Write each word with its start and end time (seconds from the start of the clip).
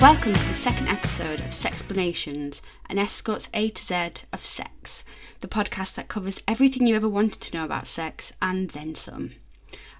Welcome 0.00 0.32
to 0.32 0.46
the 0.46 0.54
second 0.54 0.86
episode 0.86 1.40
of 1.40 1.46
Sexplanations, 1.46 2.60
an 2.88 2.98
escort's 2.98 3.48
A 3.52 3.68
to 3.70 3.84
Z 3.84 4.24
of 4.32 4.44
sex, 4.44 5.02
the 5.40 5.48
podcast 5.48 5.94
that 5.94 6.06
covers 6.06 6.40
everything 6.46 6.86
you 6.86 6.94
ever 6.94 7.08
wanted 7.08 7.42
to 7.42 7.56
know 7.56 7.64
about 7.64 7.88
sex 7.88 8.32
and 8.40 8.70
then 8.70 8.94
some. 8.94 9.32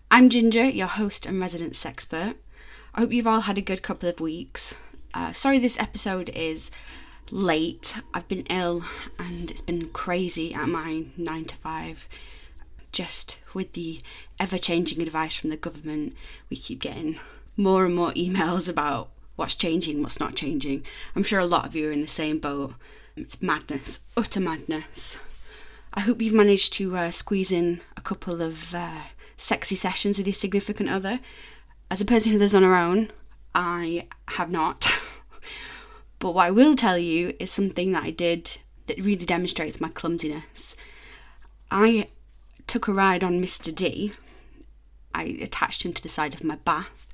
I'm 0.09 0.31
Ginger, 0.31 0.69
your 0.69 0.87
host 0.87 1.27
and 1.27 1.41
resident 1.41 1.73
sexpert. 1.73 2.37
I 2.95 3.01
hope 3.01 3.13
you've 3.13 3.27
all 3.27 3.41
had 3.41 3.59
a 3.59 3.61
good 3.61 3.83
couple 3.83 4.09
of 4.09 4.21
weeks. 4.21 4.73
Uh, 5.15 5.33
sorry 5.33 5.59
this 5.59 5.77
episode 5.81 6.29
is 6.29 6.71
late. 7.33 7.93
I've 8.15 8.29
been 8.29 8.47
ill 8.49 8.85
and 9.19 9.51
it's 9.51 9.63
been 9.63 9.89
crazy 9.89 10.55
at 10.55 10.69
my 10.69 11.07
9 11.17 11.45
to 11.47 11.57
5. 11.57 12.09
Just 12.93 13.39
with 13.53 13.73
the 13.73 14.01
ever 14.39 14.59
changing 14.59 15.03
advice 15.03 15.37
from 15.37 15.51
the 15.51 15.57
government, 15.57 16.15
we 16.51 16.57
keep 16.57 16.79
getting 16.79 17.19
more 17.57 17.85
and 17.85 17.97
more 17.97 18.13
emails 18.13 18.69
about 18.69 19.11
what's 19.39 19.55
changing, 19.55 20.03
what's 20.03 20.19
not 20.19 20.35
changing. 20.35 20.85
I'm 21.15 21.23
sure 21.23 21.39
a 21.39 21.47
lot 21.47 21.65
of 21.65 21.77
you 21.77 21.89
are 21.89 21.93
in 21.93 22.01
the 22.01 22.09
same 22.09 22.41
boat. 22.41 22.75
It's 23.17 23.41
madness, 23.41 24.01
utter 24.17 24.41
madness. 24.41 25.17
I 25.95 26.01
hope 26.01 26.21
you've 26.21 26.35
managed 26.35 26.73
to 26.75 26.97
uh, 26.97 27.11
squeeze 27.13 27.53
in 27.53 27.81
a 27.97 28.01
couple 28.01 28.43
of 28.43 28.75
uh, 28.75 29.03
sexy 29.37 29.77
sessions 29.77 30.19
with 30.19 30.27
your 30.27 30.35
significant 30.35 30.89
other. 30.89 31.21
As 31.89 32.01
a 32.01 32.05
person 32.05 32.33
who 32.33 32.39
lives 32.39 32.55
on 32.55 32.65
her 32.65 32.75
own, 32.75 33.13
I 33.55 34.09
have 34.27 34.51
not. 34.51 34.89
but 36.19 36.33
what 36.33 36.47
I 36.47 36.51
will 36.51 36.75
tell 36.75 36.99
you 36.99 37.33
is 37.39 37.49
something 37.53 37.93
that 37.93 38.03
I 38.03 38.11
did 38.11 38.59
that 38.89 38.99
really 38.99 39.25
demonstrates 39.25 39.81
my 39.81 39.89
clumsiness. 39.89 40.75
I 41.71 42.09
took 42.67 42.89
a 42.89 42.93
ride 42.93 43.23
on 43.23 43.41
Mr. 43.41 43.73
D. 43.73 44.15
I 45.15 45.39
attached 45.41 45.85
him 45.85 45.93
to 45.93 46.03
the 46.03 46.09
side 46.09 46.35
of 46.35 46.43
my 46.43 46.57
bath 46.57 47.07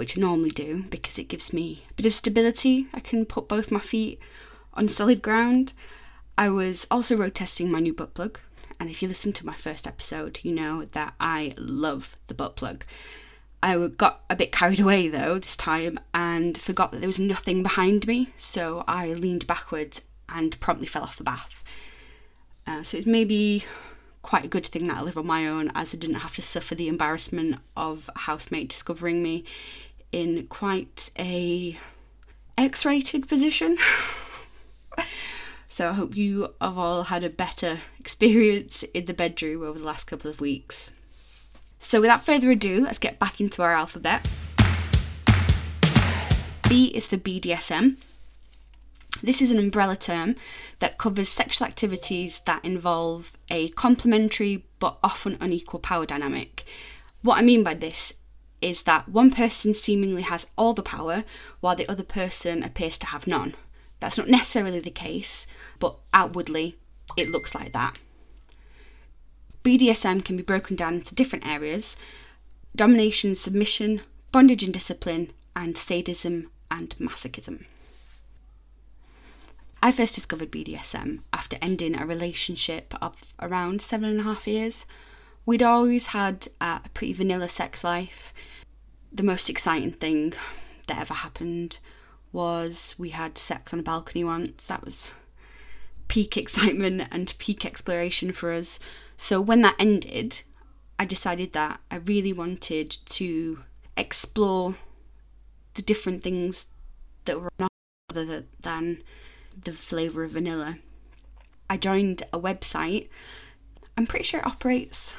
which 0.00 0.16
I 0.16 0.20
normally 0.22 0.48
do 0.48 0.84
because 0.88 1.18
it 1.18 1.28
gives 1.28 1.52
me 1.52 1.82
a 1.90 1.92
bit 1.92 2.06
of 2.06 2.14
stability. 2.14 2.86
I 2.94 3.00
can 3.00 3.26
put 3.26 3.48
both 3.48 3.70
my 3.70 3.80
feet 3.80 4.18
on 4.72 4.88
solid 4.88 5.20
ground. 5.20 5.74
I 6.38 6.48
was 6.48 6.86
also 6.90 7.18
road 7.18 7.34
testing 7.34 7.70
my 7.70 7.80
new 7.80 7.92
butt 7.92 8.14
plug, 8.14 8.40
and 8.80 8.88
if 8.88 9.02
you 9.02 9.08
listen 9.08 9.34
to 9.34 9.44
my 9.44 9.52
first 9.52 9.86
episode, 9.86 10.40
you 10.42 10.52
know 10.52 10.86
that 10.92 11.12
I 11.20 11.52
love 11.58 12.16
the 12.28 12.32
butt 12.32 12.56
plug. 12.56 12.86
I 13.62 13.76
got 13.88 14.24
a 14.30 14.36
bit 14.36 14.52
carried 14.52 14.80
away 14.80 15.08
though 15.08 15.38
this 15.38 15.54
time 15.54 16.00
and 16.14 16.56
forgot 16.56 16.92
that 16.92 17.00
there 17.00 17.06
was 17.06 17.20
nothing 17.20 17.62
behind 17.62 18.06
me, 18.06 18.32
so 18.38 18.84
I 18.88 19.12
leaned 19.12 19.46
backwards 19.46 20.00
and 20.30 20.58
promptly 20.60 20.86
fell 20.86 21.02
off 21.02 21.18
the 21.18 21.24
bath. 21.24 21.62
Uh, 22.66 22.82
so 22.82 22.96
it's 22.96 23.06
maybe 23.06 23.66
quite 24.22 24.44
a 24.46 24.48
good 24.48 24.66
thing 24.66 24.86
that 24.86 24.96
I 24.96 25.02
live 25.02 25.18
on 25.18 25.26
my 25.26 25.46
own 25.46 25.70
as 25.74 25.92
I 25.92 25.98
didn't 25.98 26.20
have 26.20 26.36
to 26.36 26.42
suffer 26.42 26.74
the 26.74 26.88
embarrassment 26.88 27.58
of 27.76 28.08
a 28.14 28.20
housemate 28.20 28.70
discovering 28.70 29.22
me 29.22 29.44
in 30.12 30.46
quite 30.48 31.10
a 31.18 31.78
X-rated 32.58 33.28
position. 33.28 33.78
so 35.68 35.88
I 35.88 35.92
hope 35.92 36.16
you 36.16 36.54
have 36.60 36.76
all 36.78 37.04
had 37.04 37.24
a 37.24 37.30
better 37.30 37.78
experience 37.98 38.82
in 38.94 39.06
the 39.06 39.14
bedroom 39.14 39.62
over 39.62 39.78
the 39.78 39.86
last 39.86 40.06
couple 40.06 40.30
of 40.30 40.40
weeks. 40.40 40.90
So 41.78 42.00
without 42.00 42.24
further 42.24 42.50
ado, 42.50 42.82
let's 42.82 42.98
get 42.98 43.18
back 43.18 43.40
into 43.40 43.62
our 43.62 43.72
alphabet. 43.72 44.28
B 46.68 46.86
is 46.86 47.08
for 47.08 47.16
BDSM. 47.16 47.96
This 49.22 49.42
is 49.42 49.50
an 49.50 49.58
umbrella 49.58 49.96
term 49.96 50.36
that 50.78 50.98
covers 50.98 51.28
sexual 51.28 51.66
activities 51.66 52.40
that 52.46 52.64
involve 52.64 53.32
a 53.50 53.68
complementary 53.70 54.64
but 54.78 54.98
often 55.02 55.36
unequal 55.40 55.80
power 55.80 56.06
dynamic. 56.06 56.64
What 57.22 57.38
I 57.38 57.42
mean 57.42 57.62
by 57.62 57.74
this 57.74 58.14
is 58.60 58.82
that 58.82 59.08
one 59.08 59.30
person 59.30 59.74
seemingly 59.74 60.22
has 60.22 60.46
all 60.56 60.74
the 60.74 60.82
power 60.82 61.24
while 61.60 61.76
the 61.76 61.88
other 61.88 62.02
person 62.02 62.62
appears 62.62 62.98
to 62.98 63.06
have 63.06 63.26
none. 63.26 63.54
That's 64.00 64.18
not 64.18 64.28
necessarily 64.28 64.80
the 64.80 64.90
case, 64.90 65.46
but 65.78 65.96
outwardly 66.12 66.76
it 67.16 67.30
looks 67.30 67.54
like 67.54 67.72
that. 67.72 67.98
BDSM 69.62 70.24
can 70.24 70.36
be 70.36 70.42
broken 70.42 70.74
down 70.76 70.94
into 70.94 71.14
different 71.14 71.46
areas 71.46 71.96
domination, 72.74 73.34
submission, 73.34 74.00
bondage 74.32 74.62
and 74.62 74.72
discipline, 74.72 75.32
and 75.56 75.76
sadism 75.76 76.50
and 76.70 76.94
masochism. 76.98 77.64
I 79.82 79.92
first 79.92 80.14
discovered 80.14 80.50
BDSM 80.50 81.20
after 81.32 81.58
ending 81.60 81.96
a 81.96 82.06
relationship 82.06 82.94
of 83.02 83.34
around 83.40 83.82
seven 83.82 84.08
and 84.10 84.20
a 84.20 84.24
half 84.24 84.46
years. 84.46 84.86
We'd 85.46 85.62
always 85.62 86.08
had 86.08 86.48
uh, 86.60 86.80
a 86.84 86.88
pretty 86.90 87.14
vanilla 87.14 87.48
sex 87.48 87.82
life 87.82 88.32
the 89.12 89.22
most 89.22 89.50
exciting 89.50 89.92
thing 89.92 90.32
that 90.86 90.98
ever 90.98 91.14
happened 91.14 91.78
was 92.32 92.94
we 92.98 93.10
had 93.10 93.36
sex 93.36 93.72
on 93.72 93.80
a 93.80 93.82
balcony 93.82 94.24
once. 94.24 94.66
That 94.66 94.84
was 94.84 95.14
peak 96.08 96.36
excitement 96.36 97.08
and 97.10 97.34
peak 97.38 97.64
exploration 97.64 98.32
for 98.32 98.52
us. 98.52 98.78
So 99.16 99.40
when 99.40 99.62
that 99.62 99.76
ended, 99.78 100.42
I 100.98 101.04
decided 101.04 101.52
that 101.52 101.80
I 101.90 101.96
really 101.96 102.32
wanted 102.32 102.90
to 102.90 103.60
explore 103.96 104.76
the 105.74 105.82
different 105.82 106.22
things 106.22 106.66
that 107.24 107.40
were 107.40 107.52
not 107.58 107.70
other 108.10 108.44
than 108.60 109.02
the 109.64 109.72
flavour 109.72 110.24
of 110.24 110.32
vanilla. 110.32 110.78
I 111.68 111.76
joined 111.76 112.22
a 112.32 112.40
website. 112.40 113.08
I'm 113.96 114.06
pretty 114.06 114.24
sure 114.24 114.40
it 114.40 114.46
operates 114.46 115.14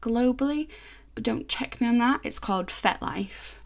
globally, 0.00 0.68
but 1.14 1.24
don't 1.24 1.48
check 1.48 1.80
me 1.80 1.86
on 1.86 1.98
that. 1.98 2.20
It's 2.22 2.38
called 2.38 2.68
FetLife. 2.68 3.56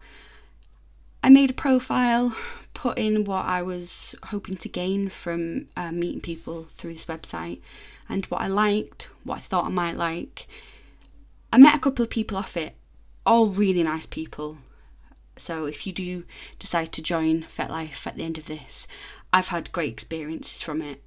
I 1.22 1.31
made 1.31 1.50
a 1.50 1.55
profile, 1.55 2.37
put 2.75 2.99
in 2.99 3.25
what 3.25 3.47
I 3.47 3.62
was 3.62 4.15
hoping 4.25 4.56
to 4.59 4.69
gain 4.69 5.09
from 5.09 5.69
uh, 5.77 5.91
meeting 5.91 6.21
people 6.21 6.65
through 6.65 6.93
this 6.93 7.06
website 7.06 7.60
and 8.09 8.27
what 8.27 8.43
I 8.43 8.47
liked, 8.49 9.09
what 9.22 9.38
I 9.38 9.41
thought 9.41 9.65
I 9.65 9.71
might 9.71 9.97
like. 9.97 10.47
I 11.53 11.59
met 11.59 11.75
a 11.75 11.78
couple 11.78 12.03
of 12.03 12.10
people 12.10 12.37
off 12.37 12.56
it, 12.56 12.77
all 13.25 13.47
really 13.47 13.83
nice 13.83 14.06
people. 14.06 14.59
So 15.37 15.65
if 15.65 15.87
you 15.87 15.93
do 15.93 16.25
decide 16.59 16.93
to 16.93 17.03
join 17.03 17.44
FetLife 17.44 18.06
at 18.06 18.16
the 18.16 18.25
end 18.25 18.38
of 18.38 18.47
this, 18.47 18.87
I've 19.33 19.49
had 19.49 19.72
great 19.72 19.93
experiences 19.93 20.62
from 20.62 20.83
it. 20.83 21.03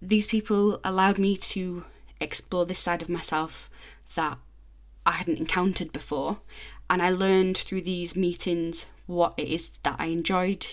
These 0.00 0.28
people 0.28 0.80
allowed 0.82 1.18
me 1.18 1.36
to 1.36 1.84
explore 2.20 2.64
this 2.64 2.78
side 2.78 3.02
of 3.02 3.08
myself 3.08 3.70
that 4.14 4.38
I 5.06 5.12
hadn't 5.12 5.38
encountered 5.38 5.92
before. 5.92 6.40
And 6.88 7.00
I 7.02 7.10
learned 7.10 7.56
through 7.56 7.82
these 7.82 8.16
meetings 8.16 8.86
what 9.06 9.34
it 9.36 9.48
is 9.48 9.70
that 9.82 9.96
I 9.98 10.06
enjoyed 10.06 10.66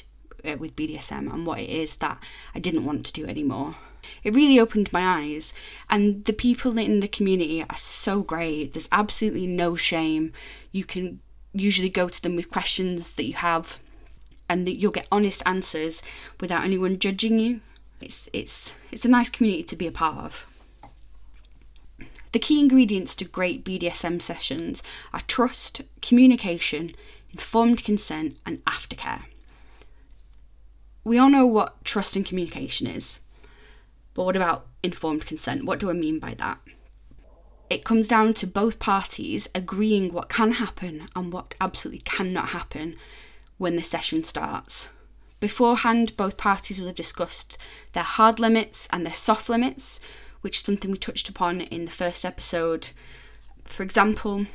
uh, 0.45 0.57
with 0.57 0.75
BDSM 0.75 1.31
and 1.33 1.45
what 1.45 1.59
it 1.59 1.69
is 1.69 1.97
that 1.97 2.21
I 2.53 2.59
didn't 2.59 2.85
want 2.85 3.05
to 3.05 3.13
do 3.13 3.25
anymore. 3.25 3.75
It 4.23 4.33
really 4.33 4.59
opened 4.59 4.93
my 4.93 5.21
eyes, 5.21 5.53
and 5.89 6.23
the 6.25 6.33
people 6.33 6.77
in 6.77 7.01
the 7.01 7.07
community 7.07 7.63
are 7.63 7.77
so 7.77 8.21
great. 8.21 8.73
There's 8.73 8.88
absolutely 8.91 9.47
no 9.47 9.75
shame. 9.75 10.33
You 10.71 10.85
can 10.85 11.19
usually 11.53 11.89
go 11.89 12.07
to 12.07 12.21
them 12.21 12.35
with 12.35 12.51
questions 12.51 13.13
that 13.13 13.25
you 13.25 13.33
have, 13.33 13.79
and 14.47 14.69
you'll 14.69 14.91
get 14.91 15.07
honest 15.11 15.44
answers 15.45 16.01
without 16.39 16.63
anyone 16.63 16.99
judging 16.99 17.39
you. 17.39 17.61
It's 17.99 18.29
it's 18.31 18.73
it's 18.91 19.05
a 19.05 19.09
nice 19.09 19.29
community 19.29 19.63
to 19.63 19.75
be 19.75 19.88
a 19.88 19.91
part 19.91 20.17
of. 20.23 20.45
The 22.33 22.39
key 22.39 22.59
ingredients 22.59 23.15
to 23.15 23.25
great 23.25 23.63
BDSM 23.63 24.21
sessions 24.21 24.83
are 25.13 25.21
trust, 25.27 25.81
communication, 26.01 26.95
informed 27.31 27.83
consent, 27.83 28.38
and 28.45 28.63
aftercare. 28.65 29.24
We 31.03 31.18
all 31.18 31.29
know 31.29 31.45
what 31.45 31.85
trust 31.85 32.15
and 32.15 32.25
communication 32.25 32.85
is, 32.85 33.21
but 34.13 34.24
what 34.24 34.35
about 34.35 34.68
informed 34.83 35.25
consent? 35.25 35.63
What 35.63 35.79
do 35.79 35.89
I 35.89 35.94
mean 35.94 36.19
by 36.19 36.33
that? 36.33 36.59
It 37.69 37.85
comes 37.85 38.07
down 38.07 38.33
to 38.35 38.47
both 38.47 38.79
parties 38.79 39.47
agreeing 39.53 40.12
what 40.12 40.29
can 40.29 40.53
happen 40.53 41.07
and 41.15 41.31
what 41.31 41.56
absolutely 41.62 42.01
cannot 42.01 42.50
happen 42.50 42.97
when 43.57 43.75
the 43.75 43.83
session 43.83 44.24
starts. 44.24 44.89
Beforehand, 45.39 46.18
both 46.18 46.38
parties 46.38 46.79
will 46.79 46.88
have 46.88 46.95
discussed 46.95 47.57
their 47.94 48.03
hard 48.03 48.39
limits 48.39 48.88
and 48.91 49.06
their 49.06 49.13
soft 49.13 49.50
limits, 49.50 50.00
which 50.47 50.59
is 50.59 50.63
something 50.63 50.91
we 50.91 50.97
touched 50.97 51.27
upon 51.27 51.59
in 51.59 51.83
the 51.83 51.91
first 51.91 52.23
episode. 52.23 52.91
For 53.65 53.83
example, 53.83 54.45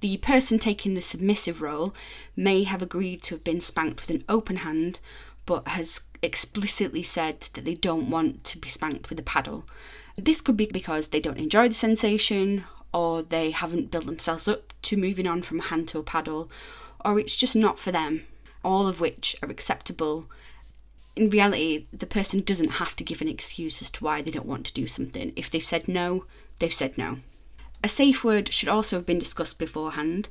the 0.00 0.18
person 0.18 0.58
taking 0.58 0.92
the 0.92 1.00
submissive 1.00 1.62
role 1.62 1.94
may 2.36 2.64
have 2.64 2.82
agreed 2.82 3.22
to 3.22 3.36
have 3.36 3.42
been 3.42 3.62
spanked 3.62 4.02
with 4.02 4.10
an 4.10 4.22
open 4.28 4.56
hand, 4.56 5.00
but 5.46 5.66
has 5.66 6.02
explicitly 6.20 7.02
said 7.02 7.48
that 7.54 7.64
they 7.64 7.74
don't 7.74 8.10
want 8.10 8.44
to 8.44 8.58
be 8.58 8.68
spanked 8.68 9.08
with 9.08 9.18
a 9.18 9.22
paddle. 9.22 9.64
This 10.18 10.42
could 10.42 10.58
be 10.58 10.66
because 10.66 11.06
they 11.06 11.20
don't 11.20 11.38
enjoy 11.38 11.68
the 11.68 11.74
sensation, 11.74 12.64
or 12.92 13.22
they 13.22 13.52
haven't 13.52 13.90
built 13.90 14.04
themselves 14.04 14.46
up 14.46 14.74
to 14.82 14.98
moving 14.98 15.26
on 15.26 15.40
from 15.40 15.60
hand 15.60 15.88
to 15.88 16.00
a 16.00 16.02
paddle, 16.02 16.50
or 17.02 17.18
it's 17.18 17.34
just 17.34 17.56
not 17.56 17.78
for 17.78 17.92
them, 17.92 18.26
all 18.62 18.86
of 18.86 19.00
which 19.00 19.36
are 19.42 19.48
acceptable 19.48 20.28
in 21.18 21.30
reality, 21.30 21.86
the 21.92 22.06
person 22.06 22.42
doesn't 22.42 22.78
have 22.78 22.94
to 22.94 23.02
give 23.02 23.20
an 23.20 23.26
excuse 23.26 23.82
as 23.82 23.90
to 23.90 24.04
why 24.04 24.22
they 24.22 24.30
don't 24.30 24.46
want 24.46 24.64
to 24.66 24.72
do 24.72 24.86
something. 24.86 25.32
If 25.34 25.50
they've 25.50 25.64
said 25.64 25.88
no, 25.88 26.26
they've 26.60 26.72
said 26.72 26.96
no. 26.96 27.18
A 27.82 27.88
safe 27.88 28.22
word 28.22 28.52
should 28.52 28.68
also 28.68 28.94
have 28.96 29.06
been 29.06 29.18
discussed 29.18 29.58
beforehand, 29.58 30.28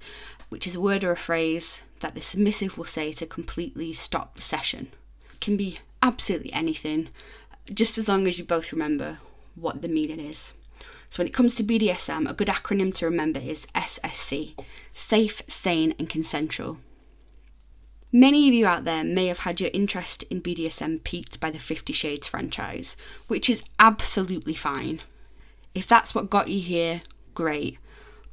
which 0.48 0.66
is 0.66 0.76
a 0.76 0.80
word 0.80 1.04
or 1.04 1.12
a 1.12 1.18
phrase 1.18 1.82
that 2.00 2.16
the 2.16 2.22
submissive 2.22 2.78
will 2.78 2.86
say 2.86 3.12
to 3.12 3.26
completely 3.26 3.92
stop 3.92 4.36
the 4.36 4.42
session. 4.42 4.88
It 5.34 5.42
can 5.42 5.58
be 5.58 5.80
absolutely 6.02 6.54
anything, 6.54 7.10
just 7.74 7.98
as 7.98 8.08
long 8.08 8.26
as 8.26 8.40
you 8.40 8.46
both 8.46 8.72
remember 8.72 9.20
what 9.56 9.82
the 9.82 9.90
meaning 9.90 10.22
is. 10.22 10.54
So, 11.10 11.20
when 11.20 11.28
it 11.28 11.34
comes 11.34 11.56
to 11.56 11.66
BDSM, 11.66 12.30
a 12.30 12.34
good 12.34 12.48
acronym 12.48 12.94
to 12.96 13.06
remember 13.06 13.42
is 13.42 13.68
SSC 13.76 14.56
Safe, 14.94 15.42
Sane, 15.50 15.96
and 16.00 16.10
Consensual. 16.10 16.80
Many 18.12 18.48
of 18.48 18.54
you 18.54 18.66
out 18.66 18.86
there 18.86 19.04
may 19.04 19.28
have 19.28 19.40
had 19.40 19.60
your 19.60 19.70
interest 19.74 20.24
in 20.30 20.42
BDSM 20.42 21.04
piqued 21.04 21.42
by 21.42 21.52
the 21.52 21.60
Fifty 21.60 21.92
Shades 21.92 22.28
franchise, 22.28 22.96
which 23.28 23.50
is 23.50 23.64
absolutely 23.80 24.54
fine. 24.54 25.02
If 25.76 25.88
that's 25.88 26.16
what 26.16 26.30
got 26.30 26.48
you 26.48 26.62
here, 26.62 27.02
great. 27.34 27.78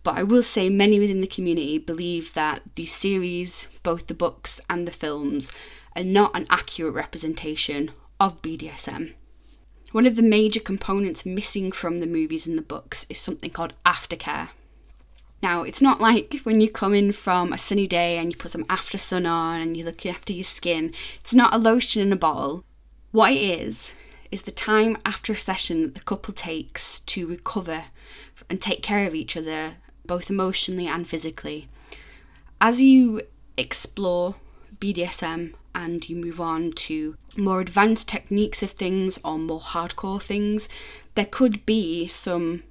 But 0.05 0.17
I 0.17 0.23
will 0.23 0.45
say 0.45 0.69
many 0.69 1.01
within 1.01 1.21
the 1.23 1.27
community 1.27 1.79
believe 1.79 2.35
that 2.35 2.63
the 2.77 2.87
series, 2.87 3.67
both 3.83 4.07
the 4.07 4.15
books 4.15 4.61
and 4.71 4.87
the 4.87 4.93
films, 4.93 5.51
are 5.97 6.05
not 6.05 6.37
an 6.37 6.47
accurate 6.51 6.95
representation 6.95 7.91
of 8.21 8.43
BDSM. 8.43 9.15
One 9.91 10.07
of 10.07 10.15
the 10.15 10.23
major 10.23 10.61
components 10.61 11.27
missing 11.27 11.73
from 11.73 11.99
the 11.99 12.07
movies 12.07 12.47
and 12.47 12.57
the 12.57 12.63
books 12.63 13.07
is 13.09 13.19
something 13.19 13.51
called 13.51 13.75
aftercare. 13.85 14.51
Now, 15.45 15.63
it's 15.63 15.83
not 15.83 16.01
like 16.01 16.41
when 16.45 16.63
you 16.63 16.71
come 16.71 16.95
in 16.95 17.13
from 17.13 17.53
a 17.53 17.59
sunny 17.59 17.87
day 17.87 18.17
and 18.17 18.33
you 18.33 18.37
put 18.39 18.53
some 18.53 18.65
after 18.71 18.97
sun 18.97 19.27
on 19.27 19.61
and 19.61 19.77
you're 19.77 19.85
looking 19.85 20.11
after 20.11 20.33
your 20.33 20.43
skin. 20.43 20.95
It's 21.21 21.35
not 21.35 21.53
a 21.53 21.59
lotion 21.59 22.01
in 22.01 22.15
a 22.15 22.17
bottle. 22.17 22.65
What 23.13 23.33
it 23.33 23.43
is, 23.43 23.93
is 24.31 24.41
the 24.41 24.51
time 24.51 24.97
after 25.05 25.35
a 25.35 25.37
session 25.37 25.83
that 25.83 25.97
the 25.97 26.01
couple 26.01 26.33
takes 26.33 27.01
to 27.01 27.27
recover 27.27 27.85
and 28.49 28.63
take 28.63 28.83
care 28.83 29.07
of 29.07 29.15
each 29.15 29.37
other, 29.37 29.75
both 30.07 30.31
emotionally 30.31 30.87
and 30.87 31.07
physically. 31.07 31.69
As 32.59 32.81
you 32.81 33.21
explore 33.59 34.37
BDSM 34.81 35.53
and 35.75 36.09
you 36.09 36.17
move 36.17 36.41
on 36.41 36.73
to 36.89 37.19
more 37.37 37.61
advanced 37.61 38.09
techniques 38.09 38.63
of 38.63 38.71
things 38.71 39.19
or 39.23 39.39
more 39.39 39.61
hardcore 39.61 40.23
things, 40.23 40.71
there 41.17 41.27
could 41.27 41.67
be 41.67 42.07
some 42.07 42.63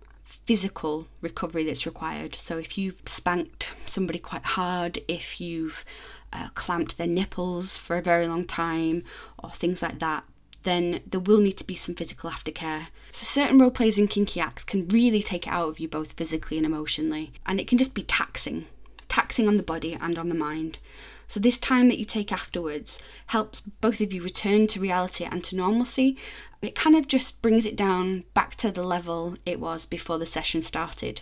physical 0.46 1.08
recovery 1.22 1.64
that's 1.64 1.86
required. 1.86 2.36
So 2.36 2.58
if 2.58 2.78
you've 2.78 3.02
spanked 3.06 3.76
somebody 3.86 4.20
quite 4.20 4.44
hard, 4.44 5.00
if 5.08 5.40
you've 5.40 5.86
uh, 6.32 6.50
clamped 6.54 6.98
their 6.98 7.08
nipples 7.08 7.78
for 7.78 7.98
a 7.98 8.02
very 8.02 8.28
long 8.28 8.46
time, 8.46 9.04
or 9.42 9.52
things 9.52 9.82
like 9.82 10.00
that, 10.00 10.24
then 10.64 11.02
there 11.06 11.20
will 11.20 11.40
need 11.40 11.58
to 11.58 11.68
be 11.68 11.76
some 11.76 11.96
physical 11.96 12.30
aftercare. 12.30 12.88
So 13.12 13.26
certain 13.26 13.60
role 13.60 13.72
plays 13.72 13.98
and 13.98 14.10
kinky 14.10 14.40
acts 14.40 14.64
can 14.64 14.88
really 14.88 15.22
take 15.22 15.46
it 15.46 15.54
out 15.54 15.70
of 15.70 15.80
you 15.80 15.88
both 15.88 16.14
physically 16.14 16.58
and 16.58 16.66
emotionally, 16.66 17.34
and 17.46 17.60
it 17.60 17.68
can 17.68 17.78
just 17.78 17.94
be 17.94 18.04
taxing, 18.04 18.66
taxing 19.14 19.48
on 19.48 19.58
the 19.58 19.64
body 19.64 19.96
and 20.02 20.18
on 20.18 20.28
the 20.28 20.44
mind. 20.50 20.80
So, 21.28 21.40
this 21.40 21.60
time 21.60 21.88
that 21.88 22.00
you 22.00 22.06
take 22.06 22.32
afterwards 22.32 22.98
helps 23.28 23.62
both 23.62 24.02
of 24.02 24.12
you 24.12 24.24
return 24.24 24.66
to 24.68 24.80
reality 24.80 25.24
and 25.24 25.44
to 25.44 25.56
normalcy. 25.56 26.18
It 26.64 26.74
kind 26.74 26.96
of 26.96 27.08
just 27.08 27.40
brings 27.44 27.68
it 27.68 27.76
down 27.76 28.24
back 28.34 28.56
to 28.56 28.72
the 28.72 28.82
level 28.82 29.38
it 29.46 29.60
was 29.60 29.86
before 29.86 30.18
the 30.18 30.26
session 30.26 30.64
started. 30.64 31.22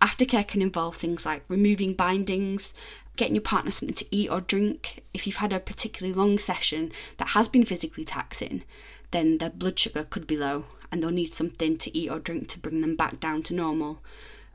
Aftercare 0.00 0.46
can 0.46 0.62
involve 0.62 0.94
things 0.94 1.26
like 1.26 1.42
removing 1.48 1.94
bindings, 1.94 2.72
getting 3.16 3.34
your 3.34 3.42
partner 3.42 3.72
something 3.72 3.96
to 3.96 4.14
eat 4.14 4.30
or 4.30 4.40
drink. 4.40 5.02
If 5.12 5.26
you've 5.26 5.42
had 5.44 5.52
a 5.52 5.58
particularly 5.58 6.14
long 6.14 6.38
session 6.38 6.92
that 7.16 7.30
has 7.30 7.48
been 7.48 7.64
physically 7.64 8.04
taxing, 8.04 8.62
then 9.10 9.38
their 9.38 9.50
blood 9.50 9.80
sugar 9.80 10.04
could 10.04 10.28
be 10.28 10.36
low 10.36 10.66
and 10.92 11.02
they'll 11.02 11.10
need 11.10 11.34
something 11.34 11.78
to 11.78 11.98
eat 11.98 12.10
or 12.10 12.20
drink 12.20 12.46
to 12.50 12.60
bring 12.60 12.80
them 12.80 12.94
back 12.94 13.18
down 13.18 13.42
to 13.42 13.54
normal. 13.54 14.04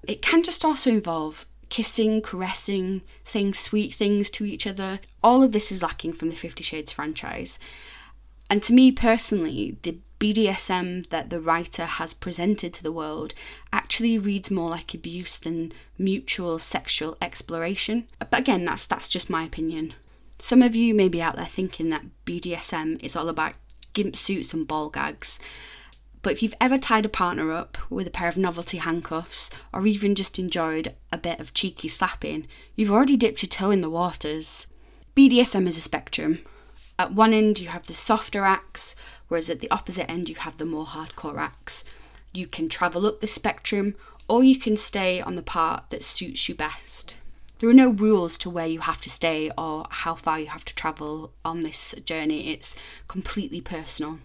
It 0.08 0.22
can 0.22 0.44
just 0.44 0.64
also 0.64 0.90
involve 0.90 1.46
kissing, 1.70 2.22
caressing, 2.22 3.02
saying 3.24 3.54
sweet 3.54 3.94
things 3.94 4.30
to 4.32 4.46
each 4.46 4.68
other. 4.68 5.00
All 5.24 5.44
of 5.44 5.52
this 5.52 5.72
is 5.72 5.82
lacking 5.82 6.14
from 6.14 6.30
the 6.30 6.36
Fifty 6.36 6.64
Shades 6.64 6.92
franchise. 6.92 7.60
And 8.50 8.62
to 8.64 8.74
me 8.74 8.92
personally, 8.92 9.78
the 9.84 9.98
BDSM 10.20 11.08
that 11.10 11.30
the 11.30 11.40
writer 11.40 11.86
has 11.86 12.14
presented 12.14 12.74
to 12.74 12.84
the 12.84 12.92
world 12.92 13.34
actually 13.72 14.18
reads 14.18 14.52
more 14.52 14.70
like 14.70 14.94
abuse 14.94 15.38
than 15.38 15.72
mutual 15.98 16.60
sexual 16.60 17.18
exploration. 17.22 18.08
But 18.20 18.40
again, 18.40 18.66
that's 18.66 18.86
that's 18.86 19.08
just 19.08 19.30
my 19.30 19.44
opinion. 19.44 19.94
Some 20.40 20.62
of 20.62 20.76
you 20.76 20.94
may 20.94 21.08
be 21.08 21.22
out 21.22 21.38
there 21.38 21.46
thinking 21.46 21.90
that 21.90 22.06
BDSM 22.26 23.02
is 23.04 23.16
all 23.16 23.30
about 23.30 23.54
gimp 23.94 24.16
suits 24.16 24.54
and 24.54 24.68
ball 24.68 24.90
gags. 24.90 25.40
But 26.22 26.34
if 26.34 26.44
you've 26.44 26.56
ever 26.60 26.78
tied 26.78 27.06
a 27.06 27.10
partner 27.10 27.54
up 27.54 27.78
with 27.90 28.06
a 28.06 28.12
pair 28.12 28.28
of 28.28 28.36
novelty 28.36 28.78
handcuffs, 28.80 29.50
or 29.72 29.88
even 29.88 30.16
just 30.16 30.38
enjoyed 30.38 30.94
a 31.14 31.18
bit 31.18 31.40
of 31.40 31.54
cheeky 31.54 31.88
slapping, 31.88 32.46
you've 32.76 32.92
already 32.92 33.16
dipped 33.16 33.42
your 33.42 33.48
toe 33.48 33.72
in 33.72 33.80
the 33.80 33.90
waters. 33.90 34.68
BDSM 35.16 35.66
is 35.66 35.78
a 35.78 35.82
spectrum. 35.82 36.46
At 36.98 37.14
one 37.14 37.34
end, 37.34 37.60
you 37.60 37.70
have 37.70 37.88
the 37.88 37.94
softer 37.94 38.44
acts, 38.44 38.96
whereas 39.30 39.50
at 39.50 39.60
the 39.60 39.72
opposite 39.72 40.12
end, 40.12 40.28
you 40.28 40.36
have 40.36 40.58
the 40.58 40.66
more 40.66 40.86
hardcore 40.86 41.38
acts. 41.38 41.86
You 42.34 42.48
can 42.48 42.68
travel 42.68 43.08
up 43.08 43.22
the 43.22 43.28
spectrum, 43.28 43.96
or 44.28 44.44
you 44.44 44.60
can 44.60 44.76
stay 44.76 45.22
on 45.22 45.36
the 45.36 45.42
part 45.42 45.90
that 45.90 46.04
suits 46.04 46.50
you 46.50 46.56
best. 46.56 47.16
There 47.60 47.70
are 47.70 47.74
no 47.74 47.92
rules 47.92 48.38
to 48.40 48.50
where 48.50 48.68
you 48.68 48.82
have 48.82 49.00
to 49.02 49.10
stay 49.10 49.52
or 49.58 49.88
how 49.90 50.16
far 50.16 50.38
you 50.38 50.48
have 50.48 50.66
to 50.66 50.76
travel 50.76 51.32
on 51.46 51.62
this 51.62 51.96
journey, 52.04 52.50
it's 52.50 52.76
completely 53.08 53.62
personal. 53.62 54.20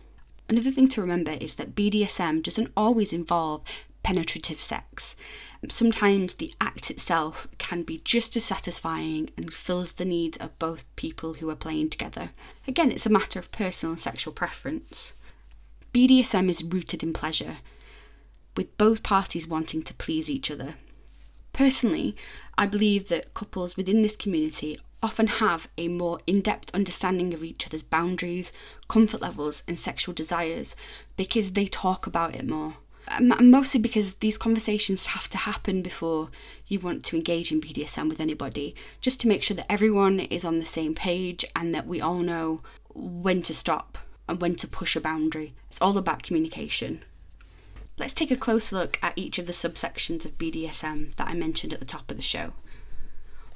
Another 0.49 0.71
thing 0.71 0.89
to 0.89 1.01
remember 1.01 1.33
is 1.33 1.55
that 1.55 1.75
BDSM 1.75 2.43
doesn't 2.43 2.73
always 2.77 3.13
involve 3.13 3.63
penetrative 4.03 4.61
sex. 4.61 5.17
Sometimes 5.69 6.35
the 6.35 6.53
act 6.61 6.91
itself 6.91 7.49
can 7.57 7.83
be 7.83 8.03
just 8.05 8.37
as 8.37 8.45
satisfying 8.45 9.31
and 9.37 9.53
fills 9.53 9.93
the 9.93 10.05
needs 10.05 10.37
of 10.37 10.59
both 10.59 10.85
people 10.97 11.35
who 11.35 11.49
are 11.49 11.57
playing 11.57 11.89
together. 11.89 12.31
Again, 12.69 12.93
it's 12.93 13.07
a 13.07 13.11
matter 13.11 13.39
of 13.39 13.51
personal 13.51 13.97
sexual 13.97 14.35
preference. 14.35 15.15
BDSM 15.95 16.51
is 16.51 16.63
rooted 16.63 17.03
in 17.03 17.15
pleasure, 17.15 17.59
with 18.57 18.77
both 18.77 19.03
parties 19.03 19.47
wanting 19.47 19.83
to 19.85 19.95
please 19.95 20.29
each 20.29 20.51
other. 20.51 20.75
Personally, 21.55 22.15
I 22.59 22.67
believe 22.67 23.09
that 23.09 23.33
couples 23.33 23.77
within 23.77 24.03
this 24.03 24.17
community 24.17 24.79
often 25.05 25.27
have 25.27 25.69
a 25.77 25.87
more 25.87 26.19
in 26.27 26.41
depth 26.41 26.75
understanding 26.75 27.35
of 27.35 27.45
each 27.45 27.67
other's 27.67 27.83
boundaries, 27.83 28.55
comfort 28.89 29.21
levels, 29.21 29.63
and 29.69 29.79
sexual 29.79 30.15
desires 30.15 30.75
because 31.19 31.53
they 31.53 31.67
talk 31.67 32.07
about 32.07 32.35
it 32.35 32.49
more. 32.49 32.79
Mostly 33.21 33.79
because 33.79 34.15
these 34.15 34.39
conversations 34.39 35.09
have 35.09 35.29
to 35.29 35.37
happen 35.37 35.83
before 35.83 36.31
you 36.67 36.81
want 36.81 37.05
to 37.05 37.17
engage 37.17 37.53
in 37.53 37.61
BDSM 37.61 38.09
with 38.09 38.19
anybody, 38.19 38.75
just 39.03 39.21
to 39.21 39.29
make 39.29 39.43
sure 39.43 39.55
that 39.59 39.71
everyone 39.71 40.21
is 40.21 40.43
on 40.43 40.59
the 40.59 40.65
same 40.65 40.95
page 40.95 41.45
and 41.55 41.75
that 41.75 41.87
we 41.87 42.01
all 42.01 42.21
know 42.21 42.63
when 42.95 43.43
to 43.43 43.53
stop 43.53 43.99
and 44.27 44.41
when 44.41 44.57
to 44.57 44.67
push 44.67 44.97
a 44.97 45.03
boundary. 45.03 45.53
It's 45.69 45.83
all 45.83 45.99
about 45.99 46.23
communication. 46.23 47.05
Let's 47.99 48.15
take 48.15 48.31
a 48.31 48.37
closer 48.37 48.77
look 48.77 48.99
at 49.03 49.13
each 49.17 49.39
of 49.39 49.45
the 49.47 49.53
subsections 49.53 50.25
of 50.25 50.39
BDSM 50.39 51.15
that 51.17 51.29
I 51.29 51.35
mentioned 51.35 51.75
at 51.75 51.81
the 51.81 51.85
top 51.85 52.11
of 52.11 52.17
the 52.17 52.23
show. 52.23 52.55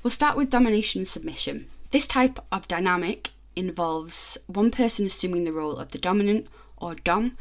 We'll 0.01 0.13
start 0.13 0.37
with 0.37 0.51
domination 0.51 1.01
and 1.01 1.09
submission. 1.09 1.69
This 1.91 2.07
type 2.07 2.39
of 2.53 2.69
dynamic 2.69 3.31
involves 3.57 4.39
one 4.47 4.71
person 4.71 5.07
assuming 5.07 5.43
the 5.43 5.53
role 5.53 5.77
of 5.77 5.91
the 5.91 5.99
dominant 5.99 6.47
or 6.77 6.95
dom, 6.95 7.37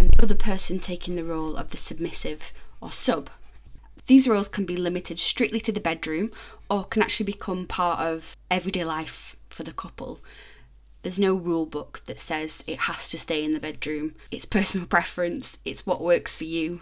and 0.00 0.10
the 0.10 0.22
other 0.22 0.34
person 0.34 0.80
taking 0.80 1.14
the 1.14 1.24
role 1.24 1.56
of 1.56 1.70
the 1.70 1.76
submissive 1.76 2.52
or 2.80 2.90
sub. 2.90 3.30
These 4.08 4.26
roles 4.26 4.48
can 4.48 4.64
be 4.64 4.76
limited 4.76 5.20
strictly 5.20 5.60
to 5.60 5.70
the 5.70 5.78
bedroom 5.78 6.32
or 6.68 6.84
can 6.84 7.02
actually 7.02 7.26
become 7.26 7.68
part 7.68 8.00
of 8.00 8.36
everyday 8.50 8.84
life 8.84 9.36
for 9.48 9.62
the 9.62 9.72
couple. 9.72 10.20
There's 11.02 11.20
no 11.20 11.34
rule 11.34 11.66
book 11.66 12.02
that 12.06 12.18
says 12.18 12.64
it 12.66 12.80
has 12.80 13.08
to 13.10 13.18
stay 13.18 13.44
in 13.44 13.52
the 13.52 13.60
bedroom. 13.60 14.16
It's 14.32 14.44
personal 14.44 14.86
preference, 14.96 15.56
it's 15.64 15.86
what 15.86 16.02
works 16.02 16.36
for 16.36 16.44
you. 16.44 16.80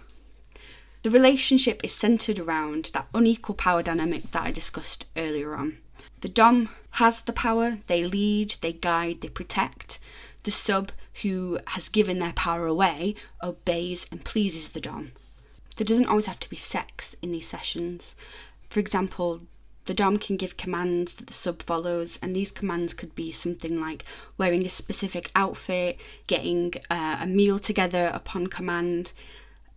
The 1.02 1.10
relationship 1.10 1.82
is 1.82 1.94
centered 1.94 2.38
around 2.38 2.90
that 2.92 3.08
unequal 3.14 3.54
power 3.54 3.82
dynamic 3.82 4.30
that 4.32 4.42
I 4.42 4.50
discussed 4.50 5.06
earlier 5.16 5.54
on. 5.54 5.78
The 6.20 6.28
Dom 6.28 6.68
has 6.92 7.22
the 7.22 7.32
power, 7.32 7.78
they 7.86 8.04
lead, 8.04 8.56
they 8.60 8.74
guide, 8.74 9.22
they 9.22 9.30
protect. 9.30 9.98
The 10.42 10.50
sub, 10.50 10.92
who 11.22 11.58
has 11.68 11.88
given 11.88 12.18
their 12.18 12.34
power 12.34 12.66
away, 12.66 13.14
obeys 13.42 14.06
and 14.10 14.24
pleases 14.24 14.70
the 14.70 14.80
Dom. 14.80 15.12
There 15.78 15.86
doesn't 15.86 16.06
always 16.06 16.26
have 16.26 16.40
to 16.40 16.50
be 16.50 16.56
sex 16.56 17.16
in 17.22 17.32
these 17.32 17.48
sessions. 17.48 18.14
For 18.68 18.78
example, 18.78 19.40
the 19.86 19.94
Dom 19.94 20.18
can 20.18 20.36
give 20.36 20.58
commands 20.58 21.14
that 21.14 21.28
the 21.28 21.32
sub 21.32 21.62
follows, 21.62 22.18
and 22.20 22.36
these 22.36 22.52
commands 22.52 22.92
could 22.92 23.14
be 23.14 23.32
something 23.32 23.80
like 23.80 24.04
wearing 24.36 24.66
a 24.66 24.68
specific 24.68 25.30
outfit, 25.34 25.98
getting 26.26 26.74
uh, 26.90 27.16
a 27.20 27.26
meal 27.26 27.58
together 27.58 28.10
upon 28.12 28.48
command, 28.48 29.12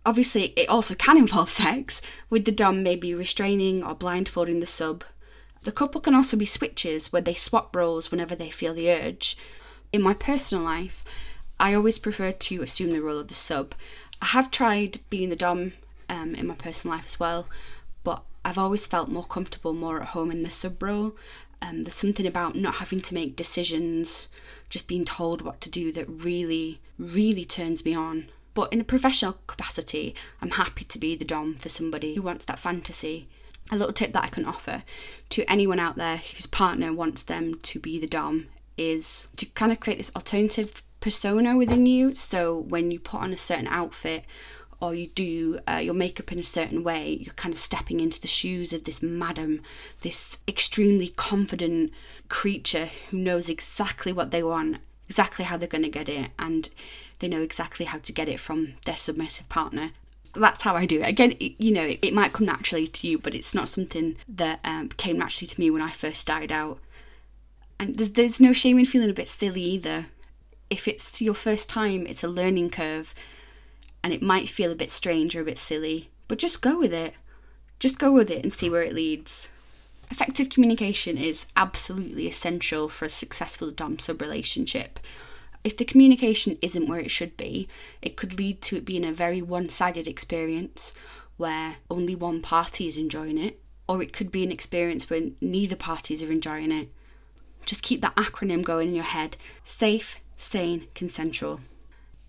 obviously 0.06 0.52
it 0.56 0.68
also 0.68 0.94
can 0.94 1.16
involve 1.16 1.50
sex, 1.64 2.02
with 2.28 2.44
the 2.44 2.52
dom 2.52 2.82
maybe 2.82 3.14
restraining 3.14 3.82
or 3.82 3.94
blindfolding 3.94 4.60
the 4.60 4.66
sub. 4.66 5.04
The 5.62 5.72
couple 5.72 6.00
can 6.00 6.14
also 6.14 6.36
be 6.36 6.44
switches 6.44 7.12
where 7.12 7.22
they 7.22 7.34
swap 7.34 7.74
roles 7.74 8.10
whenever 8.10 8.34
they 8.34 8.50
feel 8.50 8.74
the 8.74 8.90
urge. 8.90 9.36
In 9.92 10.02
my 10.02 10.12
personal 10.12 10.62
life, 10.62 11.02
I 11.58 11.72
always 11.72 11.98
prefer 11.98 12.32
to 12.32 12.62
assume 12.62 12.90
the 12.90 13.00
role 13.00 13.18
of 13.18 13.28
the 13.28 13.34
sub. 13.34 13.74
I 14.20 14.26
have 14.26 14.50
tried 14.50 15.00
being 15.08 15.30
the 15.30 15.36
dom 15.36 15.72
um, 16.08 16.34
in 16.34 16.46
my 16.46 16.54
personal 16.54 16.96
life 16.96 17.06
as 17.06 17.18
well, 17.18 17.48
but 18.02 18.22
I've 18.44 18.58
always 18.58 18.86
felt 18.86 19.08
more 19.08 19.24
comfortable, 19.24 19.72
more 19.72 20.02
at 20.02 20.08
home 20.08 20.30
in 20.30 20.42
the 20.42 20.50
sub 20.50 20.82
role. 20.82 21.16
Um, 21.62 21.84
there's 21.84 21.94
something 21.94 22.26
about 22.26 22.56
not 22.56 22.74
having 22.74 23.00
to 23.00 23.14
make 23.14 23.36
decisions, 23.36 24.26
just 24.68 24.86
being 24.86 25.06
told 25.06 25.40
what 25.40 25.62
to 25.62 25.70
do 25.70 25.92
that 25.92 26.10
really, 26.10 26.80
really 26.98 27.46
turns 27.46 27.86
me 27.86 27.94
on. 27.94 28.28
But 28.54 28.72
in 28.72 28.80
a 28.80 28.84
professional 28.84 29.38
capacity, 29.48 30.14
I'm 30.40 30.52
happy 30.52 30.84
to 30.84 30.98
be 30.98 31.16
the 31.16 31.24
Dom 31.24 31.56
for 31.56 31.68
somebody 31.68 32.14
who 32.14 32.22
wants 32.22 32.44
that 32.44 32.60
fantasy. 32.60 33.28
A 33.72 33.76
little 33.76 33.92
tip 33.92 34.12
that 34.12 34.24
I 34.24 34.28
can 34.28 34.44
offer 34.44 34.84
to 35.30 35.50
anyone 35.50 35.80
out 35.80 35.96
there 35.96 36.18
whose 36.18 36.46
partner 36.46 36.92
wants 36.92 37.24
them 37.24 37.56
to 37.62 37.80
be 37.80 37.98
the 37.98 38.06
Dom 38.06 38.48
is 38.76 39.28
to 39.38 39.46
kind 39.46 39.72
of 39.72 39.80
create 39.80 39.98
this 39.98 40.12
alternative 40.14 40.82
persona 41.00 41.56
within 41.56 41.86
you. 41.86 42.14
So 42.14 42.56
when 42.56 42.90
you 42.90 43.00
put 43.00 43.20
on 43.20 43.32
a 43.32 43.36
certain 43.36 43.66
outfit 43.66 44.24
or 44.80 44.94
you 44.94 45.08
do 45.08 45.58
uh, 45.68 45.76
your 45.76 45.94
makeup 45.94 46.30
in 46.30 46.38
a 46.38 46.42
certain 46.44 46.84
way, 46.84 47.18
you're 47.20 47.34
kind 47.34 47.54
of 47.54 47.60
stepping 47.60 48.00
into 48.00 48.20
the 48.20 48.28
shoes 48.28 48.72
of 48.72 48.84
this 48.84 49.02
madam, 49.02 49.62
this 50.02 50.36
extremely 50.46 51.08
confident 51.08 51.92
creature 52.28 52.90
who 53.10 53.18
knows 53.18 53.48
exactly 53.48 54.12
what 54.12 54.30
they 54.30 54.42
want, 54.42 54.78
exactly 55.08 55.44
how 55.44 55.56
they're 55.56 55.68
going 55.68 55.84
to 55.84 55.88
get 55.88 56.08
it, 56.08 56.30
and 56.38 56.70
they 57.18 57.28
know 57.28 57.42
exactly 57.42 57.86
how 57.86 57.98
to 57.98 58.12
get 58.12 58.28
it 58.28 58.40
from 58.40 58.74
their 58.84 58.96
submissive 58.96 59.48
partner. 59.48 59.90
That's 60.34 60.62
how 60.62 60.74
I 60.74 60.86
do 60.86 61.00
it. 61.00 61.08
Again, 61.08 61.34
you 61.38 61.70
know, 61.72 61.84
it, 61.84 62.00
it, 62.02 62.14
might 62.14 62.32
come 62.32 62.46
naturally 62.46 62.88
to 62.88 63.06
you, 63.06 63.18
but 63.18 63.34
it's 63.34 63.54
not 63.54 63.68
something 63.68 64.16
that 64.28 64.58
um, 64.64 64.88
came 64.88 65.18
naturally 65.18 65.46
to 65.46 65.60
me 65.60 65.70
when 65.70 65.82
I 65.82 65.90
first 65.90 66.20
started 66.20 66.50
out. 66.50 66.80
And 67.78 67.96
there's, 67.96 68.10
there's 68.10 68.40
no 68.40 68.52
shame 68.52 68.78
in 68.78 68.84
feeling 68.84 69.10
a 69.10 69.14
bit 69.14 69.28
silly 69.28 69.62
either. 69.62 70.06
If 70.70 70.88
it's 70.88 71.22
your 71.22 71.34
first 71.34 71.68
time, 71.68 72.06
it's 72.06 72.24
a 72.24 72.28
learning 72.28 72.70
curve 72.70 73.14
and 74.02 74.12
it 74.12 74.22
might 74.22 74.50
feel 74.50 74.70
a 74.70 74.76
bit 74.76 74.90
strange 74.90 75.34
or 75.34 75.40
a 75.40 75.44
bit 75.44 75.56
silly, 75.56 76.10
but 76.28 76.38
just 76.38 76.60
go 76.60 76.78
with 76.78 76.92
it. 76.92 77.14
Just 77.78 77.98
go 77.98 78.12
with 78.12 78.30
it 78.30 78.42
and 78.42 78.52
see 78.52 78.68
where 78.68 78.82
it 78.82 78.94
leads. 78.94 79.48
Effective 80.10 80.50
communication 80.50 81.16
is 81.16 81.46
absolutely 81.56 82.26
essential 82.26 82.88
for 82.88 83.06
a 83.06 83.08
successful 83.08 83.70
Dom 83.70 83.98
sub 83.98 84.20
relationship. 84.20 85.00
If 85.64 85.78
the 85.78 85.86
communication 85.86 86.58
isn't 86.60 86.86
where 86.86 87.00
it 87.00 87.10
should 87.10 87.38
be, 87.38 87.68
it 88.02 88.16
could 88.16 88.38
lead 88.38 88.60
to 88.62 88.76
it 88.76 88.84
being 88.84 89.04
a 89.04 89.12
very 89.12 89.40
one 89.40 89.70
sided 89.70 90.06
experience 90.06 90.92
where 91.38 91.76
only 91.90 92.14
one 92.14 92.42
party 92.42 92.86
is 92.86 92.98
enjoying 92.98 93.38
it, 93.38 93.60
or 93.88 94.02
it 94.02 94.12
could 94.12 94.30
be 94.30 94.44
an 94.44 94.52
experience 94.52 95.08
where 95.08 95.30
neither 95.40 95.74
parties 95.74 96.22
are 96.22 96.30
enjoying 96.30 96.70
it. 96.70 96.90
Just 97.64 97.82
keep 97.82 98.02
that 98.02 98.14
acronym 98.16 98.62
going 98.62 98.88
in 98.88 98.94
your 98.94 99.04
head 99.04 99.38
safe, 99.64 100.20
sane, 100.36 100.86
consensual. 100.94 101.60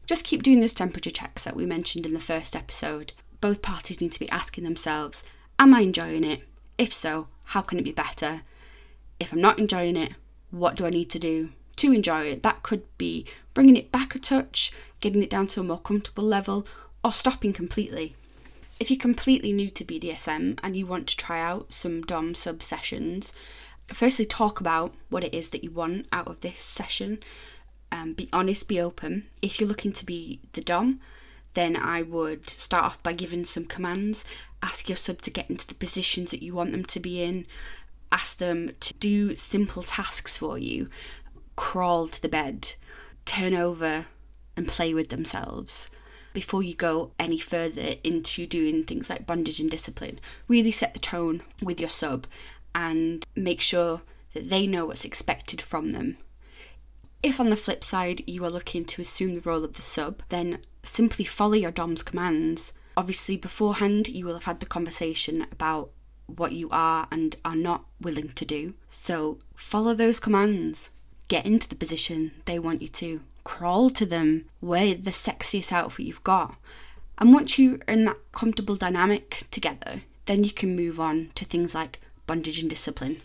Just 0.05 0.23
keep 0.23 0.43
doing 0.43 0.61
those 0.61 0.73
temperature 0.73 1.11
checks 1.11 1.43
that 1.43 1.55
we 1.57 1.65
mentioned 1.65 2.05
in 2.05 2.13
the 2.13 2.19
first 2.21 2.55
episode. 2.55 3.11
Both 3.41 3.61
parties 3.61 3.99
need 3.99 4.13
to 4.13 4.19
be 4.19 4.29
asking 4.29 4.63
themselves 4.63 5.25
Am 5.59 5.73
I 5.73 5.81
enjoying 5.81 6.23
it? 6.23 6.47
If 6.77 6.93
so, 6.93 7.27
how 7.45 7.61
can 7.61 7.79
it 7.79 7.85
be 7.85 7.91
better? 7.91 8.41
If 9.19 9.31
I'm 9.31 9.41
not 9.41 9.59
enjoying 9.59 9.95
it, 9.95 10.13
what 10.51 10.75
do 10.75 10.85
I 10.85 10.89
need 10.89 11.09
to 11.11 11.19
do 11.19 11.51
to 11.77 11.93
enjoy 11.93 12.27
it? 12.27 12.43
That 12.43 12.63
could 12.63 12.83
be 12.97 13.25
bringing 13.53 13.77
it 13.77 13.91
back 13.91 14.15
a 14.15 14.19
touch, 14.19 14.71
getting 14.99 15.23
it 15.23 15.29
down 15.29 15.47
to 15.47 15.61
a 15.61 15.63
more 15.63 15.79
comfortable 15.79 16.23
level, 16.23 16.67
or 17.03 17.13
stopping 17.13 17.53
completely. 17.53 18.15
If 18.79 18.91
you're 18.91 18.99
completely 18.99 19.53
new 19.53 19.69
to 19.69 19.85
BDSM 19.85 20.59
and 20.61 20.75
you 20.75 20.85
want 20.85 21.07
to 21.07 21.17
try 21.17 21.39
out 21.39 21.71
some 21.71 22.01
Dom 22.01 22.35
sub 22.35 22.61
sessions, 22.61 23.31
firstly 23.93 24.25
talk 24.25 24.59
about 24.59 24.93
what 25.09 25.23
it 25.23 25.33
is 25.33 25.49
that 25.49 25.63
you 25.63 25.71
want 25.71 26.07
out 26.11 26.27
of 26.27 26.41
this 26.41 26.59
session 26.59 27.19
um, 27.91 28.13
be 28.13 28.29
honest, 28.33 28.67
be 28.67 28.79
open. 28.81 29.27
If 29.41 29.59
you're 29.59 29.69
looking 29.69 29.93
to 29.93 30.05
be 30.05 30.39
the 30.53 30.61
Dom, 30.61 30.99
then 31.53 31.77
I 31.77 32.01
would 32.01 32.49
start 32.49 32.83
off 32.83 33.03
by 33.03 33.13
giving 33.13 33.45
some 33.45 33.65
commands. 33.65 34.25
Ask 34.65 34.89
your 34.89 34.97
sub 34.97 35.21
to 35.21 35.29
get 35.29 35.47
into 35.47 35.67
the 35.67 35.75
positions 35.75 36.31
that 36.31 36.41
you 36.41 36.55
want 36.55 36.71
them 36.71 36.85
to 36.85 36.99
be 36.99 37.21
in. 37.21 37.45
Ask 38.11 38.37
them 38.37 38.71
to 38.79 38.93
do 38.95 39.35
simple 39.35 39.83
tasks 39.83 40.37
for 40.37 40.57
you. 40.57 40.89
Crawl 41.55 42.07
to 42.07 42.19
the 42.19 42.27
bed, 42.27 42.73
turn 43.25 43.53
over, 43.53 44.07
and 44.57 44.67
play 44.67 44.91
with 44.91 45.09
themselves 45.09 45.91
before 46.33 46.63
you 46.63 46.73
go 46.73 47.11
any 47.19 47.37
further 47.37 47.93
into 48.03 48.47
doing 48.47 48.83
things 48.83 49.07
like 49.07 49.27
bondage 49.27 49.59
and 49.59 49.69
discipline. 49.69 50.19
Really 50.47 50.71
set 50.71 50.93
the 50.93 50.99
tone 50.99 51.43
with 51.61 51.79
your 51.79 51.89
sub 51.89 52.25
and 52.73 53.23
make 53.35 53.61
sure 53.61 54.01
that 54.33 54.49
they 54.49 54.65
know 54.65 54.87
what's 54.87 55.05
expected 55.05 55.61
from 55.61 55.91
them 55.91 56.17
if 57.25 57.39
on 57.39 57.49
the 57.49 57.55
flip 57.55 57.83
side 57.83 58.23
you 58.27 58.45
are 58.45 58.51
looking 58.51 58.85
to 58.85 59.01
assume 59.01 59.33
the 59.33 59.41
role 59.41 59.63
of 59.63 59.73
the 59.73 59.81
sub, 59.81 60.21
then 60.29 60.59
simply 60.83 61.25
follow 61.25 61.53
your 61.53 61.71
Dom's 61.71 62.03
commands. 62.03 62.71
Obviously, 62.97 63.37
beforehand, 63.37 64.07
you 64.07 64.25
will 64.25 64.35
have 64.35 64.45
had 64.45 64.59
the 64.59 64.65
conversation 64.65 65.45
about 65.51 65.91
what 66.27 66.53
you 66.53 66.69
are 66.71 67.07
and 67.11 67.35
are 67.43 67.55
not 67.55 67.85
willing 67.99 68.29
to 68.29 68.45
do. 68.45 68.73
So, 68.89 69.39
follow 69.55 69.93
those 69.93 70.19
commands. 70.19 70.91
Get 71.27 71.45
into 71.45 71.67
the 71.67 71.75
position 71.75 72.31
they 72.45 72.57
want 72.59 72.81
you 72.81 72.87
to. 72.89 73.21
Crawl 73.43 73.89
to 73.91 74.05
them. 74.05 74.45
Wear 74.61 74.95
the 74.95 75.11
sexiest 75.11 75.71
outfit 75.71 76.05
you've 76.05 76.23
got. 76.23 76.55
And 77.17 77.33
once 77.33 77.59
you're 77.59 77.79
in 77.87 78.05
that 78.05 78.31
comfortable 78.31 78.75
dynamic 78.75 79.45
together, 79.51 80.03
then 80.25 80.43
you 80.43 80.51
can 80.51 80.75
move 80.75 80.99
on 80.99 81.31
to 81.35 81.45
things 81.45 81.75
like 81.75 81.99
bondage 82.25 82.59
and 82.59 82.69
discipline 82.69 83.21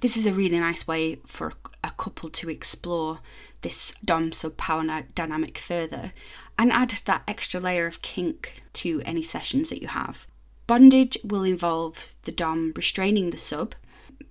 this 0.00 0.16
is 0.16 0.26
a 0.26 0.32
really 0.32 0.60
nice 0.60 0.86
way 0.86 1.16
for 1.26 1.52
a 1.82 1.90
couple 1.92 2.28
to 2.28 2.50
explore 2.50 3.18
this 3.62 3.94
dom 4.04 4.30
sub 4.30 4.56
power 4.56 4.84
dynamic 5.14 5.56
further 5.56 6.12
and 6.58 6.72
add 6.72 6.90
that 7.04 7.22
extra 7.28 7.60
layer 7.60 7.86
of 7.86 8.02
kink 8.02 8.62
to 8.72 9.02
any 9.04 9.22
sessions 9.22 9.68
that 9.68 9.82
you 9.82 9.88
have. 9.88 10.26
Bondage 10.66 11.16
will 11.22 11.44
involve 11.44 12.14
the 12.22 12.32
dom 12.32 12.72
restraining 12.74 13.30
the 13.30 13.38
sub. 13.38 13.74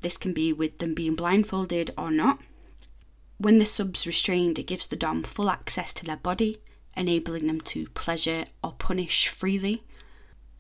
This 0.02 0.18
can 0.18 0.34
be 0.34 0.52
with 0.52 0.80
them 0.80 0.94
being 0.94 1.16
blindfolded 1.16 1.92
or 1.98 2.12
not. 2.12 2.42
When 3.38 3.60
the 3.60 3.66
sub's 3.66 4.08
restrained, 4.08 4.60
it 4.60 4.68
gives 4.68 4.88
the 4.88 4.96
dom 4.96 5.24
full 5.24 5.50
access 5.50 5.94
to 5.94 6.06
their 6.06 6.18
body, 6.18 6.58
enabling 6.98 7.48
them 7.48 7.62
to 7.62 7.88
pleasure 7.90 8.46
or 8.64 8.74
punish 8.74 9.28
freely. 9.28 9.84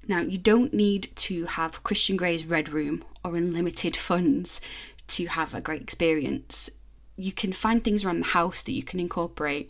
Now, 0.07 0.21
you 0.21 0.37
don't 0.37 0.73
need 0.73 1.11
to 1.15 1.45
have 1.45 1.83
Christian 1.83 2.15
Grey's 2.15 2.45
Red 2.45 2.69
Room 2.69 3.03
or 3.23 3.35
unlimited 3.35 3.97
funds 4.09 4.61
to 5.07 5.25
have 5.25 5.55
a 5.55 5.61
great 5.61 5.81
experience. 5.81 6.69
You 7.17 7.31
can 7.31 7.53
find 7.53 7.83
things 7.83 8.05
around 8.05 8.19
the 8.19 8.25
house 8.27 8.61
that 8.61 8.73
you 8.73 8.83
can 8.83 8.99
incorporate 8.99 9.69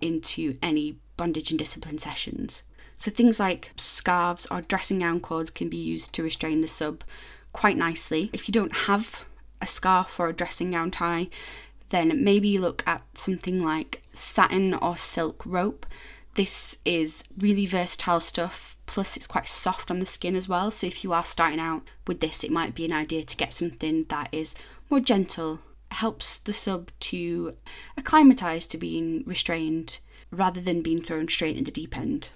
into 0.00 0.58
any 0.60 0.98
bondage 1.16 1.50
and 1.50 1.58
discipline 1.58 1.98
sessions. 1.98 2.62
So 2.96 3.10
things 3.10 3.38
like 3.38 3.72
scarves 3.76 4.46
or 4.50 4.62
dressing 4.62 5.00
gown 5.00 5.20
cords 5.20 5.50
can 5.50 5.68
be 5.68 5.76
used 5.76 6.12
to 6.14 6.22
restrain 6.22 6.62
the 6.62 6.68
sub 6.68 7.04
quite 7.52 7.76
nicely. 7.76 8.30
If 8.32 8.48
you 8.48 8.52
don't 8.52 8.74
have 8.74 9.24
a 9.60 9.66
scarf 9.66 10.18
or 10.18 10.28
a 10.28 10.32
dressing 10.32 10.70
gown 10.70 10.90
tie, 10.90 11.28
then 11.90 12.24
maybe 12.24 12.58
look 12.58 12.82
at 12.86 13.02
something 13.16 13.62
like 13.62 14.02
satin 14.12 14.74
or 14.74 14.96
silk 14.96 15.44
rope. 15.46 15.86
This 16.34 16.76
is 16.84 17.24
really 17.38 17.64
versatile 17.64 18.20
stuff, 18.20 18.76
plus 18.86 19.16
it's 19.16 19.26
quite 19.26 19.48
soft 19.48 19.90
on 19.90 20.00
the 20.00 20.06
skin 20.06 20.36
as 20.36 20.48
well. 20.48 20.70
So 20.70 20.86
if 20.86 21.02
you 21.02 21.12
are 21.12 21.24
starting 21.24 21.60
out 21.60 21.82
with 22.06 22.20
this, 22.20 22.44
it 22.44 22.50
might 22.50 22.74
be 22.74 22.84
an 22.84 22.92
idea 22.92 23.24
to 23.24 23.36
get 23.36 23.54
something 23.54 24.04
that 24.08 24.28
is 24.32 24.54
more 24.90 25.00
gentle, 25.00 25.60
helps 25.90 26.38
the 26.38 26.52
sub 26.52 26.90
to 27.00 27.56
acclimatise 27.96 28.66
to 28.66 28.76
being 28.76 29.22
restrained 29.26 29.98
rather 30.36 30.60
than 30.60 30.82
being 30.82 31.02
thrown 31.02 31.28
straight 31.28 31.56
in 31.56 31.64
the 31.64 31.70
deep 31.70 31.96
end. 31.96 32.28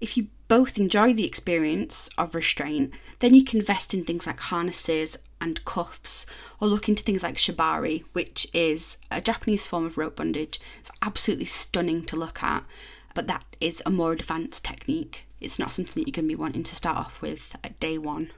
If 0.00 0.16
you 0.16 0.28
both 0.46 0.78
enjoy 0.78 1.12
the 1.12 1.24
experience 1.24 2.08
of 2.16 2.34
restraint, 2.34 2.92
then 3.18 3.34
you 3.34 3.44
can 3.44 3.58
invest 3.58 3.94
in 3.94 4.04
things 4.04 4.26
like 4.26 4.38
harnesses 4.38 5.16
and 5.40 5.64
cuffs, 5.64 6.26
or 6.60 6.68
look 6.68 6.88
into 6.88 7.02
things 7.02 7.22
like 7.22 7.36
shibari, 7.36 8.04
which 8.12 8.46
is 8.52 8.98
a 9.10 9.20
Japanese 9.20 9.66
form 9.66 9.86
of 9.86 9.98
rope 9.98 10.16
bondage. 10.16 10.60
It's 10.78 10.90
absolutely 11.02 11.46
stunning 11.46 12.04
to 12.06 12.16
look 12.16 12.42
at, 12.42 12.64
but 13.14 13.26
that 13.26 13.44
is 13.60 13.82
a 13.84 13.90
more 13.90 14.12
advanced 14.12 14.64
technique. 14.64 15.24
It's 15.40 15.58
not 15.58 15.72
something 15.72 15.94
that 15.94 16.06
you're 16.06 16.12
going 16.12 16.26
to 16.26 16.36
be 16.36 16.40
wanting 16.40 16.64
to 16.64 16.76
start 16.76 16.96
off 16.96 17.22
with 17.22 17.56
at 17.64 17.80
day 17.80 17.98
one 17.98 18.30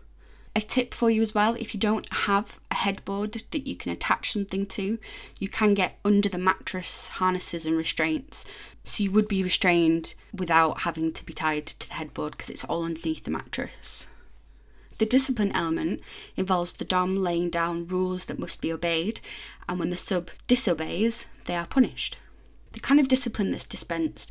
a 0.56 0.60
tip 0.60 0.92
for 0.92 1.10
you 1.10 1.22
as 1.22 1.34
well 1.34 1.54
if 1.54 1.72
you 1.72 1.78
don't 1.78 2.12
have 2.12 2.58
a 2.70 2.74
headboard 2.74 3.32
that 3.52 3.66
you 3.66 3.76
can 3.76 3.92
attach 3.92 4.32
something 4.32 4.66
to, 4.66 4.98
you 5.38 5.48
can 5.48 5.74
get 5.74 5.98
under 6.04 6.28
the 6.28 6.38
mattress 6.38 7.06
harnesses 7.06 7.66
and 7.66 7.76
restraints. 7.76 8.44
So 8.82 9.04
you 9.04 9.12
would 9.12 9.28
be 9.28 9.44
restrained 9.44 10.14
without 10.32 10.80
having 10.80 11.12
to 11.12 11.24
be 11.24 11.32
tied 11.32 11.66
to 11.66 11.88
the 11.88 11.94
headboard 11.94 12.32
because 12.32 12.50
it's 12.50 12.64
all 12.64 12.84
underneath 12.84 13.24
the 13.24 13.30
mattress. 13.30 14.08
The 14.98 15.06
discipline 15.06 15.52
element 15.52 16.02
involves 16.36 16.74
the 16.74 16.84
Dom 16.84 17.16
laying 17.16 17.48
down 17.48 17.86
rules 17.86 18.24
that 18.24 18.38
must 18.38 18.60
be 18.60 18.72
obeyed, 18.72 19.20
and 19.68 19.78
when 19.78 19.90
the 19.90 19.96
sub 19.96 20.30
disobeys, 20.48 21.26
they 21.46 21.54
are 21.54 21.66
punished. 21.66 22.18
The 22.72 22.80
kind 22.80 23.00
of 23.00 23.08
discipline 23.08 23.50
that's 23.52 23.64
dispensed 23.64 24.30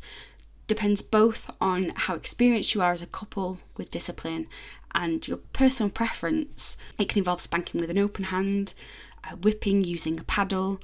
depends 0.66 1.02
both 1.02 1.50
on 1.60 1.88
how 1.96 2.14
experienced 2.14 2.74
you 2.74 2.82
are 2.82 2.92
as 2.92 3.02
a 3.02 3.06
couple 3.06 3.58
with 3.76 3.90
discipline 3.90 4.46
and 4.94 5.26
your 5.26 5.38
personal 5.38 5.90
preference. 5.90 6.76
It 6.98 7.08
can 7.08 7.18
involve 7.18 7.40
spanking 7.40 7.80
with 7.80 7.90
an 7.90 7.98
open 7.98 8.24
hand, 8.24 8.74
uh, 9.24 9.36
whipping 9.36 9.84
using 9.84 10.18
a 10.18 10.24
paddle, 10.24 10.80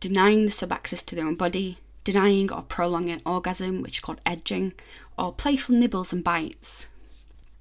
denying 0.00 0.44
the 0.44 0.50
sub 0.50 0.72
access 0.72 1.02
to 1.04 1.14
their 1.14 1.26
own 1.26 1.36
body, 1.36 1.78
denying 2.04 2.52
or 2.52 2.62
prolonging 2.62 3.14
an 3.14 3.22
orgasm, 3.24 3.82
which 3.82 3.98
is 3.98 4.00
called 4.00 4.20
edging, 4.26 4.72
or 5.18 5.32
playful 5.32 5.74
nibbles 5.74 6.12
and 6.12 6.24
bites. 6.24 6.88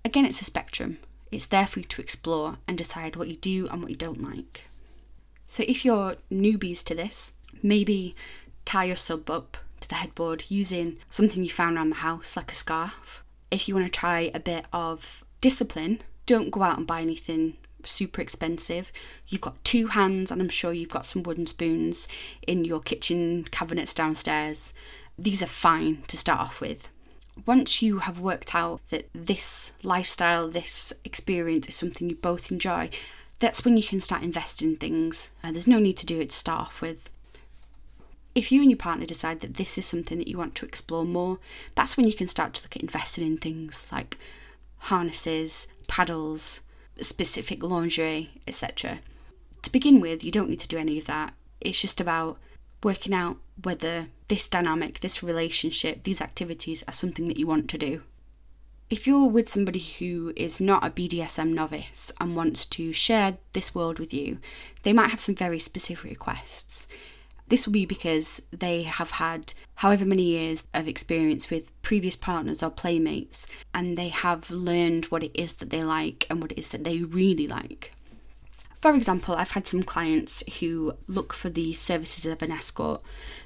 Again, 0.03 0.25
it's 0.25 0.41
a 0.41 0.45
spectrum. 0.45 0.98
It's 1.31 1.45
there 1.45 1.67
for 1.67 1.79
you 1.79 1.86
to 1.86 2.01
explore 2.01 2.57
and 2.67 2.77
decide 2.77 3.15
what 3.15 3.27
you 3.27 3.36
do 3.36 3.67
and 3.67 3.81
what 3.81 3.91
you 3.91 3.95
don't 3.95 4.24
like. 4.24 4.63
So, 5.45 5.63
if 5.67 5.86
you're 5.86 6.17
newbies 6.31 6.83
to 6.86 6.95
this, 6.95 7.33
maybe 7.62 8.15
tie 8.65 8.86
your 8.86 8.95
sub 8.95 9.29
up 9.29 9.57
to 9.81 9.88
the 9.88 9.95
headboard 9.95 10.45
using 10.50 10.98
something 11.10 11.43
you 11.43 11.50
found 11.50 11.77
around 11.77 11.89
the 11.89 11.98
house, 11.98 12.36
like 12.36 12.51
a 12.51 12.55
scarf. 12.55 13.24
If 13.50 13.67
you 13.67 13.75
want 13.75 13.86
to 13.86 14.00
try 14.00 14.31
a 14.33 14.39
bit 14.39 14.65
of 14.71 15.24
discipline, 15.41 16.01
don't 16.25 16.51
go 16.51 16.63
out 16.63 16.77
and 16.77 16.88
buy 16.88 17.01
anything 17.01 17.57
super 17.83 18.21
expensive. 18.21 18.93
You've 19.27 19.41
got 19.41 19.63
two 19.63 19.88
hands, 19.88 20.31
and 20.31 20.41
I'm 20.41 20.50
sure 20.50 20.71
you've 20.71 20.89
got 20.89 21.05
some 21.05 21.24
wooden 21.24 21.48
spoons 21.48 22.07
in 22.45 22.63
your 22.63 22.79
kitchen 22.79 23.45
cabinets 23.45 23.93
downstairs. 23.93 24.74
These 25.17 25.41
are 25.41 25.48
fine 25.48 26.03
to 26.07 26.17
start 26.17 26.41
off 26.41 26.62
with. 26.62 26.89
Once 27.45 27.81
you 27.81 28.00
have 28.00 28.19
worked 28.19 28.53
out 28.53 28.81
that 28.89 29.10
this 29.13 29.71
lifestyle, 29.83 30.48
this 30.48 30.93
experience 31.03 31.67
is 31.67 31.75
something 31.75 32.10
you 32.10 32.15
both 32.15 32.51
enjoy, 32.51 32.89
that's 33.39 33.65
when 33.65 33.77
you 33.77 33.83
can 33.83 34.00
start 34.00 34.21
investing 34.21 34.71
in 34.71 34.75
things. 34.77 35.31
Uh, 35.43 35.51
there's 35.51 35.65
no 35.65 35.79
need 35.79 35.98
to 35.98 36.05
do 36.05 36.21
it 36.21 36.29
to 36.29 36.36
start 36.36 36.62
off 36.62 36.81
with. 36.81 37.10
If 38.36 38.51
you 38.51 38.62
and 38.62 38.69
your 38.69 38.77
partner 38.77 39.05
decide 39.05 39.41
that 39.41 39.55
this 39.55 39.77
is 39.77 39.86
something 39.86 40.19
that 40.19 40.27
you 40.27 40.38
want 40.38 40.55
to 40.55 40.65
explore 40.65 41.03
more, 41.03 41.39
that's 41.74 41.98
when 41.98 42.05
you 42.07 42.13
can 42.13 42.27
start 42.27 42.53
to 42.53 42.62
look 42.62 42.75
at 42.75 42.83
investing 42.83 43.25
in 43.25 43.38
things 43.38 43.88
like 43.91 44.17
harnesses, 44.86 45.68
paddles, 45.88 46.62
specific 47.00 47.64
lingerie, 47.64 48.30
etc. 48.48 49.00
To 49.62 49.72
begin 49.72 50.00
with, 50.00 50.24
you 50.24 50.32
don't 50.32 50.50
need 50.50 50.60
to 50.62 50.68
do 50.68 50.78
any 50.78 50.98
of 50.98 51.06
that. 51.06 51.34
It's 51.60 51.80
just 51.80 52.02
about 52.02 52.40
working 52.84 53.14
out 53.14 53.38
whether 53.62 54.08
this 54.28 54.48
dynamic, 54.48 55.00
this 55.00 55.22
relationship, 55.22 56.04
these 56.04 56.20
activities 56.20 56.84
are 56.88 56.94
something 56.94 57.28
that 57.28 57.38
you 57.38 57.46
want 57.46 57.70
to 57.70 57.78
do. 57.78 58.02
If 58.90 59.06
you're 59.06 59.28
with 59.28 59.48
somebody 59.48 59.80
who 59.80 60.34
is 60.36 60.60
not 60.60 60.84
a 60.86 60.90
BDSM 60.90 61.54
novice 61.54 62.12
and 62.20 62.36
wants 62.36 62.66
to 62.66 62.92
share 62.92 63.38
this 63.54 63.76
world 63.76 64.00
with 64.00 64.14
you, 64.14 64.40
they 64.84 64.94
might 64.94 65.12
have 65.12 65.20
some 65.20 65.36
very 65.36 65.60
specific 65.60 66.10
requests. 66.10 66.88
This 67.51 67.65
will 67.65 67.74
be 67.74 67.86
because 67.86 68.41
they 68.51 68.84
have 68.84 69.12
had 69.12 69.53
however 69.75 70.05
many 70.05 70.24
years 70.24 70.63
of 70.74 70.88
experience 70.88 71.50
with 71.50 71.74
previous 71.81 72.15
partners 72.15 72.63
or 72.63 72.70
playmates, 72.70 73.46
and 73.74 73.98
they 73.98 74.08
have 74.08 74.50
learned 74.50 75.03
what 75.08 75.22
it 75.22 75.31
is 75.34 75.55
that 75.55 75.70
they 75.70 75.84
like 75.84 76.25
and 76.29 76.41
what 76.41 76.53
it 76.53 76.58
is 76.58 76.70
that 76.70 76.86
they 76.86 77.00
really 77.00 77.48
like. 77.48 77.91
For 78.79 78.96
example, 78.96 79.36
I've 79.36 79.51
had 79.51 79.67
some 79.67 79.84
clients 79.84 80.41
who 80.62 80.93
look 81.08 81.34
for 81.34 81.50
the 81.50 81.74
services 81.74 82.25
of 82.25 82.41
an 82.41 82.53
escort 82.53 83.01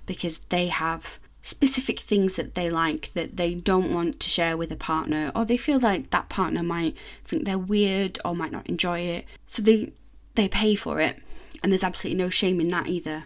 because 0.06 0.38
they 0.50 0.68
have 0.68 1.18
specific 1.42 2.00
things 2.00 2.36
that 2.36 2.54
they 2.54 2.70
like 2.70 3.12
that 3.16 3.38
they 3.38 3.56
don't 3.56 3.92
want 3.92 4.20
to 4.20 4.30
share 4.30 4.56
with 4.56 4.72
a 4.72 4.76
partner, 4.76 5.32
or 5.36 5.46
they 5.46 5.58
feel 5.58 5.80
like 5.80 6.12
that 6.12 6.30
partner 6.30 6.62
might 6.62 6.96
think 7.24 7.46
they're 7.46 7.58
weird 7.58 8.20
or 8.24 8.36
might 8.36 8.52
not 8.52 8.68
enjoy 8.68 9.00
it. 9.00 9.26
So 9.48 9.64
they 9.64 9.94
they 10.36 10.48
pay 10.48 10.76
for 10.76 11.00
it, 11.00 11.20
and 11.64 11.72
there's 11.72 11.84
absolutely 11.84 12.24
no 12.24 12.30
shame 12.30 12.62
in 12.62 12.68
that 12.68 12.88
either. 12.88 13.26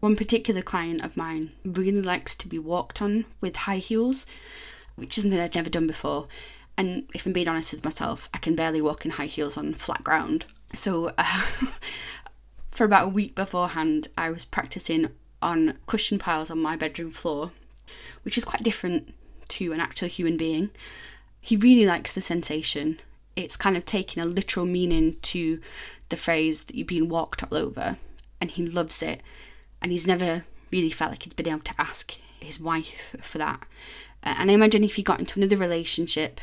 One 0.00 0.16
particular 0.16 0.62
client 0.62 1.02
of 1.02 1.14
mine 1.14 1.52
really 1.62 2.00
likes 2.00 2.34
to 2.36 2.48
be 2.48 2.58
walked 2.58 3.02
on 3.02 3.26
with 3.42 3.54
high 3.54 3.76
heels, 3.76 4.26
which 4.96 5.18
is 5.18 5.24
something 5.24 5.38
I'd 5.38 5.54
never 5.54 5.68
done 5.68 5.86
before. 5.86 6.26
And 6.78 7.06
if 7.14 7.26
I'm 7.26 7.34
being 7.34 7.48
honest 7.48 7.74
with 7.74 7.84
myself, 7.84 8.26
I 8.32 8.38
can 8.38 8.56
barely 8.56 8.80
walk 8.80 9.04
in 9.04 9.10
high 9.10 9.26
heels 9.26 9.58
on 9.58 9.74
flat 9.74 10.02
ground. 10.02 10.46
So, 10.72 11.12
uh, 11.18 11.42
for 12.70 12.84
about 12.84 13.08
a 13.08 13.10
week 13.10 13.34
beforehand, 13.34 14.08
I 14.16 14.30
was 14.30 14.46
practicing 14.46 15.10
on 15.42 15.76
cushion 15.86 16.18
piles 16.18 16.50
on 16.50 16.62
my 16.62 16.76
bedroom 16.76 17.10
floor, 17.10 17.52
which 18.22 18.38
is 18.38 18.44
quite 18.46 18.62
different 18.62 19.12
to 19.48 19.72
an 19.72 19.80
actual 19.80 20.08
human 20.08 20.38
being. 20.38 20.70
He 21.42 21.56
really 21.56 21.84
likes 21.84 22.12
the 22.12 22.22
sensation. 22.22 23.00
It's 23.36 23.58
kind 23.58 23.76
of 23.76 23.84
taking 23.84 24.22
a 24.22 24.26
literal 24.26 24.64
meaning 24.64 25.16
to 25.22 25.60
the 26.08 26.16
phrase 26.16 26.64
that 26.64 26.74
you've 26.74 26.86
been 26.86 27.10
walked 27.10 27.42
all 27.42 27.54
over, 27.58 27.98
and 28.40 28.50
he 28.50 28.66
loves 28.66 29.02
it 29.02 29.20
and 29.82 29.92
he's 29.92 30.06
never 30.06 30.44
really 30.70 30.90
felt 30.90 31.10
like 31.10 31.22
he's 31.22 31.34
been 31.34 31.48
able 31.48 31.60
to 31.60 31.80
ask 31.80 32.14
his 32.40 32.60
wife 32.60 33.16
for 33.20 33.38
that. 33.38 33.60
Uh, 34.22 34.34
and 34.38 34.50
I 34.50 34.54
imagine 34.54 34.84
if 34.84 34.96
he 34.96 35.02
got 35.02 35.20
into 35.20 35.38
another 35.38 35.56
relationship 35.56 36.40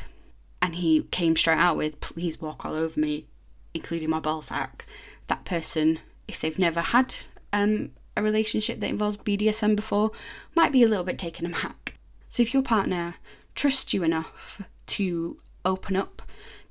and 0.60 0.76
he 0.76 1.02
came 1.10 1.36
straight 1.36 1.58
out 1.58 1.76
with, 1.76 2.00
please 2.00 2.40
walk 2.40 2.64
all 2.64 2.74
over 2.74 2.98
me, 2.98 3.26
including 3.74 4.10
my 4.10 4.20
ball 4.20 4.42
sack, 4.42 4.84
that 5.28 5.44
person, 5.44 6.00
if 6.26 6.40
they've 6.40 6.58
never 6.58 6.80
had 6.80 7.14
um, 7.52 7.90
a 8.16 8.22
relationship 8.22 8.80
that 8.80 8.90
involves 8.90 9.16
BDSM 9.16 9.76
before, 9.76 10.10
might 10.54 10.72
be 10.72 10.82
a 10.82 10.88
little 10.88 11.04
bit 11.04 11.18
taken 11.18 11.46
aback. 11.46 11.94
So 12.28 12.42
if 12.42 12.52
your 12.52 12.62
partner 12.62 13.14
trusts 13.54 13.94
you 13.94 14.02
enough 14.02 14.62
to 14.86 15.38
open 15.64 15.96
up 15.96 16.22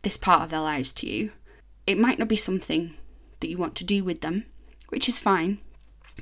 this 0.02 0.18
part 0.18 0.44
of 0.44 0.50
their 0.50 0.62
lives 0.62 0.92
to 0.94 1.10
you, 1.10 1.32
it 1.86 1.98
might 1.98 2.20
not 2.20 2.28
be 2.28 2.36
something 2.36 2.96
that 3.40 3.50
you 3.50 3.58
want 3.58 3.76
to 3.76 3.86
do 3.86 4.04
with 4.04 4.22
them, 4.22 4.46
which 4.90 5.08
is 5.08 5.20
fine. 5.20 5.60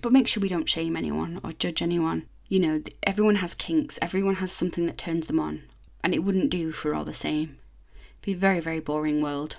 But 0.02 0.12
make 0.12 0.28
sure 0.28 0.42
we 0.42 0.50
don't 0.50 0.68
shame 0.68 0.98
anyone 0.98 1.40
or 1.44 1.54
judge 1.54 1.82
anyone. 1.82 2.28
You 2.50 2.60
know, 2.60 2.82
everyone 3.04 3.36
has 3.36 3.56
kinks, 3.56 3.98
everyone 4.02 4.36
has 4.36 4.52
something 4.52 4.86
that 4.88 4.98
turns 4.98 5.28
them 5.28 5.40
on, 5.40 5.64
and 6.04 6.14
it 6.14 6.20
wouldn't 6.20 6.50
do 6.50 6.72
for 6.72 6.94
all 6.94 7.06
the 7.06 7.14
same. 7.14 7.58
It'd 7.96 8.22
be 8.22 8.34
a 8.34 8.36
very, 8.36 8.60
very 8.60 8.80
boring 8.80 9.22
world. 9.22 9.56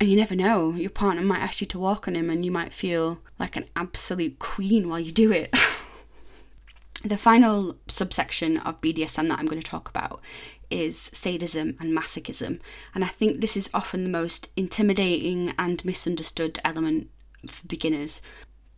And 0.00 0.10
you 0.10 0.16
never 0.16 0.34
know, 0.34 0.74
your 0.74 0.90
partner 0.90 1.22
might 1.22 1.40
ask 1.40 1.60
you 1.60 1.66
to 1.68 1.78
walk 1.78 2.06
on 2.06 2.16
him 2.16 2.28
and 2.28 2.44
you 2.44 2.50
might 2.50 2.74
feel 2.74 3.20
like 3.38 3.56
an 3.56 3.68
absolute 3.76 4.38
queen 4.38 4.88
while 4.88 5.00
you 5.00 5.12
do 5.12 5.32
it. 5.32 5.56
the 7.02 7.16
final 7.16 7.78
subsection 7.86 8.58
of 8.58 8.80
BDSM 8.80 9.28
that 9.28 9.38
I'm 9.38 9.46
going 9.46 9.62
to 9.62 9.70
talk 9.70 9.88
about 9.88 10.20
is 10.68 11.10
sadism 11.12 11.76
and 11.80 11.96
masochism, 11.96 12.60
and 12.94 13.04
I 13.04 13.08
think 13.08 13.40
this 13.40 13.56
is 13.56 13.70
often 13.72 14.02
the 14.02 14.10
most 14.10 14.48
intimidating 14.56 15.54
and 15.58 15.84
misunderstood 15.84 16.58
element 16.64 17.08
for 17.46 17.66
beginners 17.66 18.20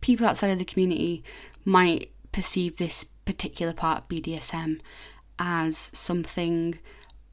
people 0.01 0.25
outside 0.25 0.51
of 0.51 0.59
the 0.59 0.65
community 0.65 1.23
might 1.65 2.11
perceive 2.31 2.77
this 2.77 3.05
particular 3.25 3.73
part 3.73 4.03
of 4.03 4.07
BDSM 4.09 4.79
as 5.37 5.89
something 5.93 6.77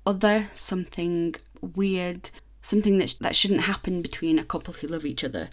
other, 0.04 0.48
something 0.52 1.34
weird, 1.60 2.30
something 2.62 2.98
that, 2.98 3.10
sh- 3.10 3.14
that 3.14 3.36
shouldn't 3.36 3.62
happen 3.62 4.02
between 4.02 4.38
a 4.38 4.44
couple 4.44 4.74
who 4.74 4.86
love 4.86 5.04
each 5.04 5.24
other. 5.24 5.48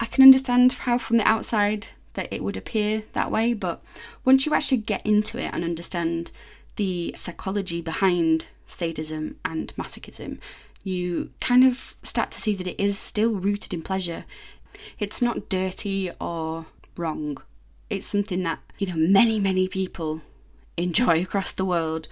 I 0.00 0.06
can 0.06 0.22
understand 0.22 0.72
how 0.72 0.98
from 0.98 1.16
the 1.16 1.26
outside 1.28 1.88
that 2.14 2.32
it 2.32 2.42
would 2.42 2.56
appear 2.56 3.04
that 3.12 3.30
way, 3.30 3.54
but 3.54 3.82
once 4.24 4.46
you 4.46 4.54
actually 4.54 4.78
get 4.78 5.04
into 5.06 5.38
it 5.38 5.52
and 5.52 5.64
understand 5.64 6.30
the 6.76 7.12
psychology 7.16 7.80
behind 7.80 8.46
sadism 8.66 9.36
and 9.44 9.72
masochism, 9.76 10.38
you 10.84 11.30
kind 11.40 11.64
of 11.64 11.96
start 12.02 12.30
to 12.30 12.40
see 12.40 12.54
that 12.54 12.66
it 12.66 12.80
is 12.80 12.98
still 12.98 13.34
rooted 13.34 13.74
in 13.74 13.82
pleasure. 13.82 14.24
It's 14.98 15.22
not 15.22 15.48
dirty 15.48 16.10
or 16.20 16.66
wrong. 16.96 17.38
It's 17.90 18.06
something 18.06 18.42
that, 18.42 18.60
you 18.78 18.86
know, 18.86 18.96
many, 18.96 19.40
many 19.40 19.68
people 19.68 20.22
enjoy 20.76 21.22
across 21.24 21.52
the 21.52 21.64
world. 21.64 22.08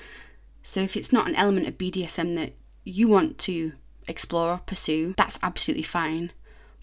So 0.62 0.80
if 0.80 0.96
it's 0.96 1.12
not 1.12 1.28
an 1.28 1.36
element 1.36 1.68
of 1.68 1.78
BDSM 1.78 2.34
that 2.36 2.54
you 2.84 3.08
want 3.08 3.38
to 3.38 3.72
explore 4.08 4.52
or 4.52 4.58
pursue, 4.58 5.14
that's 5.16 5.38
absolutely 5.42 5.82
fine. 5.82 6.32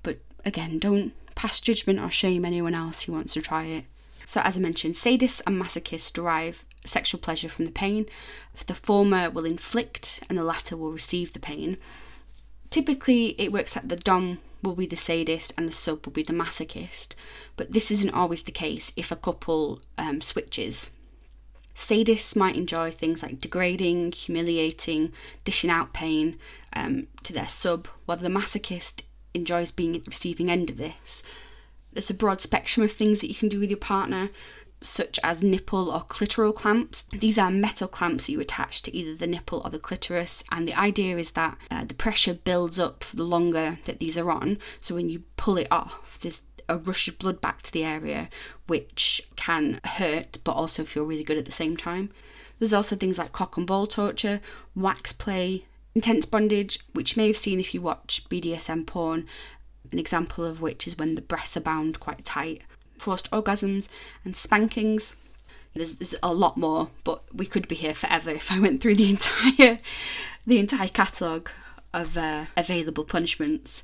But 0.03 0.19
again, 0.45 0.79
don't 0.79 1.13
pass 1.35 1.59
judgment 1.59 2.01
or 2.01 2.09
shame 2.09 2.45
anyone 2.45 2.75
else 2.75 3.01
who 3.01 3.13
wants 3.13 3.33
to 3.33 3.41
try 3.41 3.65
it. 3.65 3.85
So, 4.25 4.39
as 4.41 4.57
I 4.57 4.61
mentioned, 4.61 4.95
sadists 4.95 5.41
and 5.45 5.61
masochists 5.61 6.13
derive 6.13 6.65
sexual 6.85 7.19
pleasure 7.19 7.49
from 7.49 7.65
the 7.65 7.71
pain. 7.71 8.05
The 8.67 8.73
former 8.73 9.29
will 9.29 9.45
inflict 9.45 10.21
and 10.29 10.37
the 10.37 10.43
latter 10.43 10.77
will 10.77 10.93
receive 10.93 11.33
the 11.33 11.39
pain. 11.39 11.77
Typically, 12.73 13.35
it 13.39 13.51
works 13.51 13.77
out 13.77 13.87
the 13.87 13.95
Dom 13.95 14.39
will 14.63 14.73
be 14.73 14.87
the 14.87 14.97
sadist 14.97 15.53
and 15.55 15.67
the 15.67 15.71
sub 15.71 16.03
will 16.03 16.11
be 16.11 16.23
the 16.23 16.33
masochist, 16.33 17.13
but 17.55 17.71
this 17.71 17.91
isn't 17.91 18.15
always 18.15 18.41
the 18.41 18.51
case 18.51 18.91
if 18.95 19.11
a 19.11 19.15
couple 19.15 19.79
um, 19.99 20.21
switches. 20.21 20.89
Sadists 21.75 22.35
might 22.35 22.55
enjoy 22.55 22.89
things 22.89 23.21
like 23.21 23.39
degrading, 23.39 24.11
humiliating, 24.13 25.13
dishing 25.45 25.69
out 25.69 25.93
pain 25.93 26.39
um, 26.75 27.05
to 27.21 27.31
their 27.31 27.47
sub, 27.47 27.87
while 28.07 28.17
the 28.17 28.27
masochist 28.27 29.03
enjoys 29.35 29.69
being 29.69 29.95
at 29.95 30.05
the 30.05 30.09
receiving 30.09 30.49
end 30.49 30.71
of 30.71 30.77
this. 30.77 31.21
There's 31.91 32.09
a 32.09 32.15
broad 32.15 32.41
spectrum 32.41 32.83
of 32.83 32.91
things 32.91 33.19
that 33.19 33.27
you 33.27 33.35
can 33.35 33.49
do 33.49 33.59
with 33.59 33.69
your 33.69 33.77
partner 33.77 34.31
such 34.85 35.19
as 35.23 35.41
nipple 35.41 35.89
or 35.89 36.03
clitoral 36.03 36.53
clamps. 36.53 37.05
These 37.11 37.37
are 37.37 37.49
metal 37.49 37.87
clamps 37.87 38.27
you 38.27 38.39
attach 38.39 38.81
to 38.81 38.95
either 38.95 39.15
the 39.15 39.27
nipple 39.27 39.61
or 39.63 39.69
the 39.69 39.79
clitoris, 39.79 40.43
and 40.51 40.67
the 40.67 40.77
idea 40.77 41.17
is 41.17 41.31
that 41.31 41.57
uh, 41.71 41.85
the 41.85 41.93
pressure 41.93 42.33
builds 42.33 42.79
up 42.79 43.05
the 43.13 43.23
longer 43.23 43.79
that 43.85 43.99
these 43.99 44.17
are 44.17 44.29
on. 44.29 44.59
So 44.79 44.95
when 44.95 45.09
you 45.09 45.23
pull 45.37 45.57
it 45.57 45.69
off, 45.71 46.19
there's 46.21 46.41
a 46.67 46.77
rush 46.77 47.07
of 47.07 47.17
blood 47.17 47.39
back 47.39 47.61
to 47.63 47.71
the 47.71 47.83
area, 47.83 48.29
which 48.67 49.21
can 49.35 49.79
hurt 49.85 50.39
but 50.43 50.53
also 50.53 50.83
feel 50.83 51.05
really 51.05 51.23
good 51.23 51.37
at 51.37 51.45
the 51.45 51.51
same 51.51 51.77
time. 51.77 52.09
There's 52.59 52.73
also 52.73 52.95
things 52.95 53.17
like 53.17 53.31
cock 53.31 53.57
and 53.57 53.65
ball 53.65 53.87
torture, 53.87 54.41
wax 54.75 55.13
play, 55.13 55.65
intense 55.95 56.25
bondage, 56.25 56.79
which 56.93 57.15
you 57.15 57.21
may 57.21 57.27
have 57.27 57.37
seen 57.37 57.59
if 57.59 57.73
you 57.73 57.81
watch 57.81 58.27
BDSM 58.29 58.85
porn, 58.85 59.27
an 59.91 59.99
example 59.99 60.45
of 60.45 60.61
which 60.61 60.87
is 60.87 60.97
when 60.97 61.15
the 61.15 61.21
breasts 61.21 61.55
are 61.57 61.61
bound 61.61 61.99
quite 61.99 62.25
tight 62.25 62.63
forced 63.03 63.29
orgasms, 63.31 63.89
and 64.23 64.33
spankings. 64.33 65.17
There's, 65.73 65.95
there's 65.95 66.15
a 66.23 66.33
lot 66.33 66.55
more, 66.55 66.89
but 67.03 67.21
we 67.33 67.45
could 67.45 67.67
be 67.67 67.75
here 67.75 67.93
forever 67.93 68.29
if 68.29 68.49
I 68.49 68.59
went 68.59 68.81
through 68.81 68.95
the 68.95 69.09
entire 69.15 69.79
the 70.47 70.57
entire 70.59 70.87
catalogue 70.87 71.49
of 71.93 72.15
uh, 72.15 72.45
available 72.55 73.03
punishments. 73.03 73.83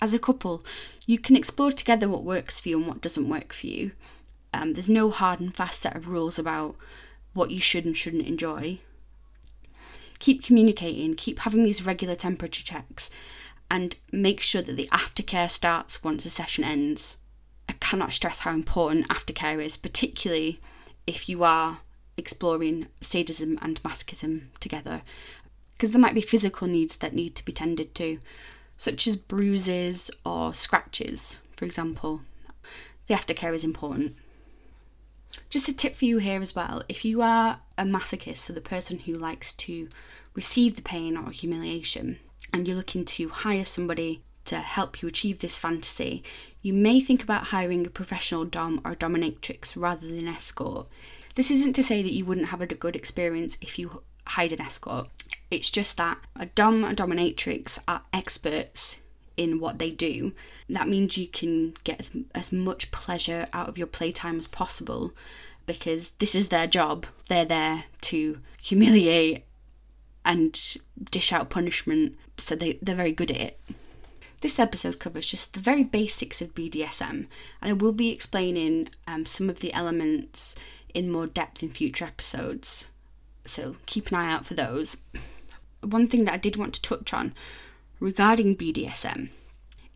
As 0.00 0.14
a 0.14 0.20
couple, 0.20 0.64
you 1.06 1.18
can 1.18 1.34
explore 1.34 1.72
together 1.72 2.08
what 2.08 2.22
works 2.22 2.60
for 2.60 2.68
you 2.68 2.78
and 2.78 2.86
what 2.86 3.00
doesn't 3.00 3.28
work 3.28 3.52
for 3.52 3.66
you. 3.66 3.92
Um, 4.52 4.74
there's 4.74 4.88
no 4.88 5.10
hard 5.10 5.40
and 5.40 5.54
fast 5.54 5.80
set 5.80 5.96
of 5.96 6.06
rules 6.06 6.38
about 6.38 6.76
what 7.32 7.50
you 7.50 7.60
should 7.60 7.84
and 7.84 7.96
shouldn't 7.96 8.28
enjoy. 8.28 8.78
Keep 10.20 10.44
communicating, 10.44 11.16
keep 11.16 11.40
having 11.40 11.64
these 11.64 11.84
regular 11.84 12.14
temperature 12.14 12.62
checks, 12.62 13.10
and 13.68 13.96
make 14.12 14.40
sure 14.40 14.62
that 14.62 14.76
the 14.76 14.88
aftercare 14.92 15.50
starts 15.50 16.04
once 16.04 16.24
a 16.24 16.30
session 16.30 16.62
ends. 16.62 17.16
I 17.66 17.72
cannot 17.72 18.12
stress 18.12 18.40
how 18.40 18.52
important 18.52 19.08
aftercare 19.08 19.62
is, 19.64 19.78
particularly 19.78 20.60
if 21.06 21.30
you 21.30 21.44
are 21.44 21.80
exploring 22.18 22.88
sadism 23.00 23.58
and 23.62 23.82
masochism 23.82 24.48
together, 24.60 25.00
because 25.74 25.90
there 25.92 26.00
might 26.00 26.14
be 26.14 26.20
physical 26.20 26.68
needs 26.68 26.96
that 26.98 27.14
need 27.14 27.34
to 27.36 27.44
be 27.44 27.52
tended 27.52 27.94
to, 27.94 28.18
such 28.76 29.06
as 29.06 29.16
bruises 29.16 30.10
or 30.26 30.52
scratches, 30.52 31.38
for 31.56 31.64
example. 31.64 32.20
The 33.06 33.14
aftercare 33.14 33.54
is 33.54 33.64
important. 33.64 34.14
Just 35.48 35.68
a 35.68 35.72
tip 35.74 35.94
for 35.94 36.04
you 36.04 36.18
here 36.18 36.42
as 36.42 36.54
well 36.54 36.82
if 36.88 37.02
you 37.04 37.22
are 37.22 37.60
a 37.78 37.84
masochist, 37.84 38.38
so 38.38 38.52
the 38.52 38.60
person 38.60 38.98
who 38.98 39.14
likes 39.14 39.54
to 39.54 39.88
receive 40.34 40.76
the 40.76 40.82
pain 40.82 41.16
or 41.16 41.30
humiliation, 41.30 42.18
and 42.52 42.68
you're 42.68 42.76
looking 42.76 43.06
to 43.06 43.30
hire 43.30 43.64
somebody 43.64 44.22
to 44.44 44.56
help 44.58 45.00
you 45.00 45.08
achieve 45.08 45.38
this 45.38 45.58
fantasy, 45.58 46.22
you 46.62 46.72
may 46.72 47.00
think 47.00 47.22
about 47.22 47.44
hiring 47.44 47.86
a 47.86 47.90
professional 47.90 48.44
Dom 48.44 48.80
or 48.84 48.94
dominatrix 48.94 49.76
rather 49.76 50.06
than 50.06 50.18
an 50.18 50.28
escort. 50.28 50.86
This 51.34 51.50
isn't 51.50 51.72
to 51.74 51.82
say 51.82 52.02
that 52.02 52.12
you 52.12 52.24
wouldn't 52.24 52.48
have 52.48 52.60
a 52.60 52.66
good 52.66 52.96
experience 52.96 53.58
if 53.60 53.78
you 53.78 54.02
hired 54.26 54.52
an 54.52 54.60
escort. 54.60 55.08
It's 55.50 55.70
just 55.70 55.96
that 55.96 56.18
a 56.36 56.46
Dom 56.46 56.84
and 56.84 56.96
dominatrix 56.96 57.78
are 57.86 58.02
experts 58.12 58.96
in 59.36 59.58
what 59.60 59.78
they 59.78 59.90
do. 59.90 60.32
That 60.68 60.88
means 60.88 61.18
you 61.18 61.26
can 61.26 61.74
get 61.84 62.00
as, 62.00 62.10
as 62.34 62.52
much 62.52 62.90
pleasure 62.90 63.48
out 63.52 63.68
of 63.68 63.78
your 63.78 63.86
playtime 63.86 64.38
as 64.38 64.46
possible 64.46 65.12
because 65.66 66.10
this 66.18 66.34
is 66.34 66.48
their 66.48 66.66
job. 66.66 67.06
They're 67.28 67.44
there 67.44 67.84
to 68.02 68.38
humiliate 68.60 69.44
and 70.24 70.58
dish 71.10 71.32
out 71.32 71.50
punishment, 71.50 72.16
so 72.38 72.54
they, 72.54 72.78
they're 72.80 72.94
very 72.94 73.12
good 73.12 73.30
at 73.30 73.40
it. 73.40 73.60
This 74.44 74.58
episode 74.58 74.98
covers 74.98 75.26
just 75.26 75.54
the 75.54 75.60
very 75.60 75.82
basics 75.82 76.42
of 76.42 76.54
BDSM, 76.54 77.08
and 77.10 77.28
I 77.62 77.72
will 77.72 77.94
be 77.94 78.10
explaining 78.10 78.90
um, 79.06 79.24
some 79.24 79.48
of 79.48 79.60
the 79.60 79.72
elements 79.72 80.54
in 80.92 81.10
more 81.10 81.26
depth 81.26 81.62
in 81.62 81.70
future 81.70 82.04
episodes. 82.04 82.86
So 83.46 83.76
keep 83.86 84.08
an 84.08 84.16
eye 84.16 84.30
out 84.30 84.44
for 84.44 84.52
those. 84.52 84.98
One 85.80 86.08
thing 86.08 86.26
that 86.26 86.34
I 86.34 86.36
did 86.36 86.56
want 86.56 86.74
to 86.74 86.82
touch 86.82 87.14
on 87.14 87.34
regarding 88.00 88.54
BDSM 88.54 89.30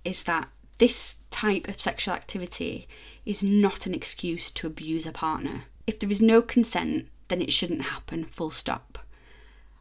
is 0.03 0.23
that 0.23 0.49
this 0.79 1.17
type 1.31 1.69
of 1.69 1.79
sexual 1.79 2.15
activity 2.15 2.89
is 3.27 3.43
not 3.43 3.85
an 3.85 3.93
excuse 3.93 4.51
to 4.53 4.67
abuse 4.67 5.05
a 5.05 5.13
partner. 5.13 5.65
If 5.87 5.99
there 5.99 6.11
is 6.11 6.23
no 6.23 6.41
consent, 6.41 7.11
then 7.29 7.43
it 7.43 7.53
shouldn't 7.53 7.83
happen, 7.83 8.25
full 8.25 8.53
stop. 8.53 8.99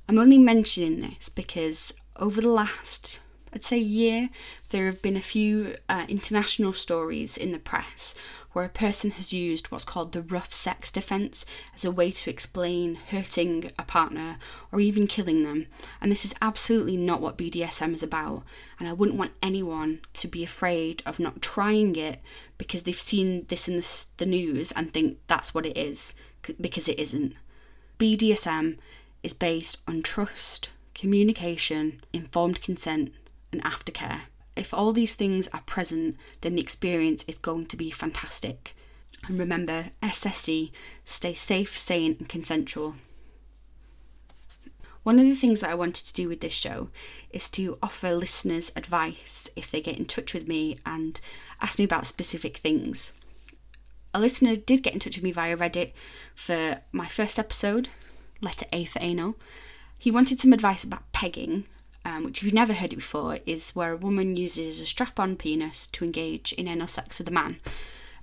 I'm 0.09 0.19
only 0.19 0.37
mentioning 0.37 0.99
this 0.99 1.29
because 1.29 1.93
over 2.17 2.41
the 2.41 2.49
last 2.49 3.21
I'd 3.53 3.63
say 3.63 3.77
year, 3.77 4.29
there 4.69 4.87
have 4.87 5.01
been 5.01 5.15
a 5.15 5.21
few 5.21 5.77
uh, 5.87 6.05
international 6.09 6.73
stories 6.73 7.37
in 7.37 7.53
the 7.53 7.59
press 7.59 8.13
where 8.51 8.65
a 8.65 8.69
person 8.69 9.11
has 9.11 9.31
used 9.31 9.67
what's 9.67 9.85
called 9.85 10.11
the 10.11 10.21
rough 10.21 10.51
sex 10.51 10.91
defense 10.91 11.45
as 11.73 11.85
a 11.85 11.91
way 11.91 12.11
to 12.11 12.29
explain 12.29 12.95
hurting 12.95 13.71
a 13.79 13.83
partner 13.83 14.37
or 14.71 14.79
even 14.79 15.07
killing 15.07 15.43
them. 15.43 15.67
And 16.01 16.11
this 16.11 16.25
is 16.25 16.33
absolutely 16.41 16.97
not 16.97 17.21
what 17.21 17.37
BDSM 17.37 17.93
is 17.93 18.03
about. 18.03 18.43
And 18.79 18.89
I 18.89 18.93
wouldn't 18.93 19.17
want 19.17 19.33
anyone 19.41 20.01
to 20.13 20.27
be 20.27 20.43
afraid 20.43 21.01
of 21.05 21.19
not 21.19 21.41
trying 21.41 21.95
it 21.95 22.21
because 22.57 22.83
they've 22.83 22.99
seen 22.99 23.45
this 23.47 23.67
in 23.67 23.77
the, 23.77 24.05
the 24.17 24.25
news 24.25 24.71
and 24.73 24.91
think 24.91 25.19
that's 25.27 25.53
what 25.53 25.65
it 25.65 25.77
is, 25.77 26.15
because 26.59 26.87
it 26.87 26.99
isn't. 26.99 27.35
BDSM 27.97 28.77
is 29.23 29.33
based 29.33 29.77
on 29.87 30.03
trust, 30.03 30.69
communication, 30.93 32.01
informed 32.11 32.61
consent, 32.61 33.13
and 33.51 33.63
aftercare. 33.63 34.21
If 34.55 34.73
all 34.73 34.91
these 34.91 35.13
things 35.13 35.47
are 35.49 35.61
present, 35.61 36.17
then 36.41 36.55
the 36.55 36.61
experience 36.61 37.23
is 37.27 37.37
going 37.37 37.67
to 37.67 37.77
be 37.77 37.91
fantastic. 37.91 38.75
And 39.27 39.39
remember, 39.39 39.91
SSC, 40.01 40.71
stay 41.05 41.33
safe, 41.33 41.77
sane, 41.77 42.15
and 42.19 42.29
consensual. 42.29 42.95
One 45.03 45.19
of 45.19 45.25
the 45.25 45.35
things 45.35 45.61
that 45.61 45.69
I 45.69 45.75
wanted 45.75 46.05
to 46.05 46.13
do 46.13 46.27
with 46.27 46.41
this 46.41 46.53
show 46.53 46.89
is 47.29 47.49
to 47.51 47.77
offer 47.81 48.13
listeners 48.13 48.73
advice 48.75 49.49
if 49.55 49.71
they 49.71 49.81
get 49.81 49.97
in 49.97 50.05
touch 50.05 50.33
with 50.33 50.47
me 50.47 50.77
and 50.85 51.21
ask 51.61 51.79
me 51.79 51.85
about 51.85 52.05
specific 52.05 52.57
things. 52.57 53.13
A 54.13 54.19
listener 54.19 54.55
did 54.55 54.83
get 54.83 54.93
in 54.93 54.99
touch 54.99 55.15
with 55.15 55.23
me 55.23 55.31
via 55.31 55.55
Reddit 55.55 55.93
for 56.35 56.81
my 56.91 57.05
first 57.05 57.39
episode, 57.39 57.89
letter 58.41 58.65
A 58.73 58.83
for 58.83 58.99
anal. 59.01 59.37
He 59.97 60.11
wanted 60.11 60.41
some 60.41 60.51
advice 60.51 60.83
about 60.83 61.11
pegging, 61.13 61.65
um, 62.07 62.23
which 62.23 62.37
if 62.37 62.45
you've 62.45 62.53
never 62.53 62.73
heard 62.73 62.93
it 62.93 62.95
before, 62.95 63.39
is 63.45 63.71
where 63.71 63.91
a 63.91 63.97
woman 63.97 64.37
uses 64.37 64.79
a 64.79 64.85
strap 64.85 65.19
on 65.19 65.35
penis 65.35 65.87
to 65.87 66.05
engage 66.05 66.53
in 66.53 66.65
anal 66.65 66.87
sex 66.87 67.19
with 67.19 67.27
a 67.27 67.31
man. 67.31 67.59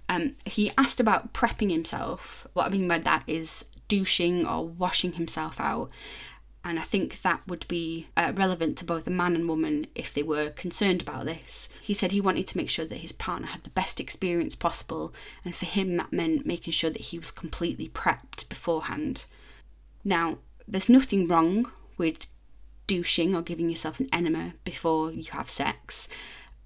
Um, 0.08 0.36
he 0.46 0.72
asked 0.78 1.00
about 1.00 1.34
prepping 1.34 1.70
himself. 1.70 2.46
What 2.54 2.64
I 2.64 2.70
mean 2.70 2.88
by 2.88 2.96
that 3.00 3.24
is 3.26 3.66
douching 3.88 4.46
or 4.46 4.66
washing 4.66 5.12
himself 5.12 5.60
out. 5.60 5.90
And 6.64 6.78
I 6.78 6.82
think 6.82 7.20
that 7.20 7.46
would 7.46 7.68
be 7.68 8.06
uh, 8.16 8.32
relevant 8.34 8.78
to 8.78 8.86
both 8.86 9.06
a 9.06 9.10
man 9.10 9.34
and 9.34 9.46
woman 9.46 9.86
if 9.94 10.14
they 10.14 10.22
were 10.22 10.48
concerned 10.48 11.02
about 11.02 11.26
this. 11.26 11.68
He 11.82 11.92
said 11.92 12.10
he 12.10 12.22
wanted 12.22 12.46
to 12.48 12.56
make 12.56 12.70
sure 12.70 12.86
that 12.86 12.96
his 12.96 13.12
partner 13.12 13.48
had 13.48 13.64
the 13.64 13.70
best 13.70 14.00
experience 14.00 14.56
possible, 14.56 15.12
and 15.44 15.54
for 15.54 15.66
him, 15.66 15.98
that 15.98 16.10
meant 16.10 16.46
making 16.46 16.72
sure 16.72 16.88
that 16.88 17.02
he 17.12 17.18
was 17.18 17.30
completely 17.30 17.90
prepped 17.90 18.48
beforehand. 18.48 19.26
Now, 20.04 20.38
there's 20.66 20.88
nothing 20.88 21.28
wrong 21.28 21.70
with 21.98 22.28
douching 22.86 23.34
or 23.34 23.42
giving 23.42 23.70
yourself 23.70 24.00
an 24.00 24.08
enema 24.12 24.54
before 24.64 25.10
you 25.10 25.24
have 25.32 25.48
sex. 25.48 26.08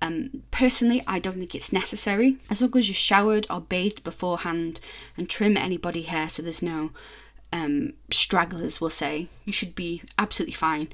Um, 0.00 0.44
personally, 0.50 1.02
I 1.06 1.18
don't 1.18 1.38
think 1.38 1.54
it's 1.54 1.72
necessary. 1.72 2.38
As 2.50 2.62
long 2.62 2.76
as 2.76 2.88
you're 2.88 2.94
showered 2.94 3.46
or 3.50 3.60
bathed 3.60 4.04
beforehand 4.04 4.80
and 5.16 5.28
trim 5.28 5.56
any 5.56 5.76
body 5.76 6.02
hair 6.02 6.28
so 6.28 6.42
there's 6.42 6.62
no 6.62 6.90
um, 7.52 7.94
stragglers, 8.10 8.80
we'll 8.80 8.90
say, 8.90 9.28
you 9.44 9.52
should 9.52 9.74
be 9.74 10.02
absolutely 10.18 10.54
fine. 10.54 10.88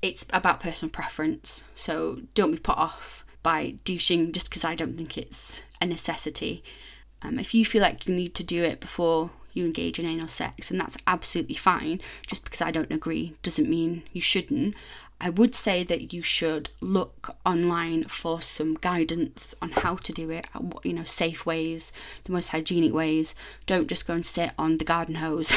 It's 0.00 0.24
about 0.30 0.60
personal 0.60 0.90
preference, 0.90 1.64
so 1.74 2.22
don't 2.34 2.52
be 2.52 2.58
put 2.58 2.78
off 2.78 3.24
by 3.42 3.74
douching 3.84 4.32
just 4.32 4.48
because 4.48 4.64
I 4.64 4.74
don't 4.74 4.96
think 4.96 5.18
it's 5.18 5.62
a 5.80 5.86
necessity. 5.86 6.62
Um, 7.22 7.38
if 7.38 7.54
you 7.54 7.64
feel 7.64 7.82
like 7.82 8.06
you 8.06 8.14
need 8.14 8.34
to 8.36 8.44
do 8.44 8.62
it 8.62 8.80
before 8.80 9.30
you 9.56 9.64
engage 9.64 9.98
in 9.98 10.06
anal 10.06 10.28
sex, 10.28 10.70
and 10.70 10.80
that's 10.80 10.98
absolutely 11.06 11.54
fine. 11.54 12.00
Just 12.26 12.44
because 12.44 12.60
I 12.60 12.70
don't 12.70 12.92
agree 12.92 13.34
doesn't 13.42 13.68
mean 13.68 14.02
you 14.12 14.20
shouldn't. 14.20 14.74
I 15.20 15.30
would 15.30 15.54
say 15.54 15.82
that 15.84 16.12
you 16.12 16.22
should 16.22 16.68
look 16.82 17.34
online 17.46 18.02
for 18.04 18.42
some 18.42 18.74
guidance 18.74 19.54
on 19.62 19.70
how 19.70 19.96
to 19.96 20.12
do 20.12 20.30
it, 20.30 20.46
you 20.84 20.92
know, 20.92 21.04
safe 21.04 21.46
ways, 21.46 21.92
the 22.24 22.32
most 22.32 22.50
hygienic 22.50 22.92
ways. 22.92 23.34
Don't 23.64 23.88
just 23.88 24.06
go 24.06 24.12
and 24.12 24.26
sit 24.26 24.50
on 24.58 24.76
the 24.76 24.84
garden 24.84 25.14
hose 25.14 25.54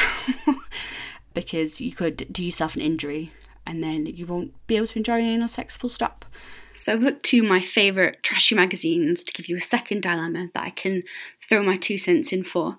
because 1.34 1.82
you 1.82 1.92
could 1.92 2.26
do 2.32 2.44
yourself 2.44 2.76
an 2.76 2.82
injury 2.82 3.34
and 3.68 3.84
then 3.84 4.06
you 4.06 4.26
won't 4.26 4.54
be 4.66 4.78
able 4.78 4.88
to 4.88 4.98
enjoy 4.98 5.18
anal 5.18 5.48
sex 5.50 5.78
full 5.78 5.90
stop. 5.90 6.26
So 6.74 6.94
I've 6.94 7.04
looked 7.04 7.24
to 7.26 7.44
my 7.44 7.60
favourite 7.60 8.24
trashy 8.24 8.56
magazines 8.56 9.26
to 9.26 9.34
give 9.34 9.50
you 9.50 9.58
a 9.58 9.62
second 9.62 10.02
dilemma 10.02 10.48
that 10.54 10.64
I 10.64 10.70
can 10.70 11.04
throw 11.48 11.62
my 11.62 11.76
two 11.76 11.98
cents 11.98 12.32
in 12.32 12.44
for 12.44 12.78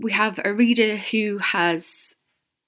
we 0.00 0.12
have 0.12 0.40
a 0.44 0.52
reader 0.52 0.96
who 0.96 1.38
has 1.38 2.14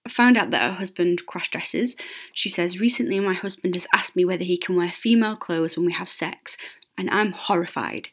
found 0.09 0.37
out 0.37 0.51
that 0.51 0.63
her 0.63 0.77
husband 0.77 1.27
cross 1.27 1.49
dresses. 1.49 1.97
She 2.33 2.49
says, 2.49 2.79
Recently, 2.79 3.21
my 3.21 3.35
husband 3.35 3.75
has 3.75 3.87
asked 3.95 4.17
me 4.17 4.25
whether 4.25 4.45
he 4.45 4.57
can 4.59 4.77
wear 4.77 4.91
female 4.91 5.37
clothes 5.37 5.77
when 5.77 5.87
we 5.87 5.93
have 5.93 6.11
sex, 6.11 6.57
and 6.99 7.09
I'm 7.11 7.33
horrified. 7.33 8.09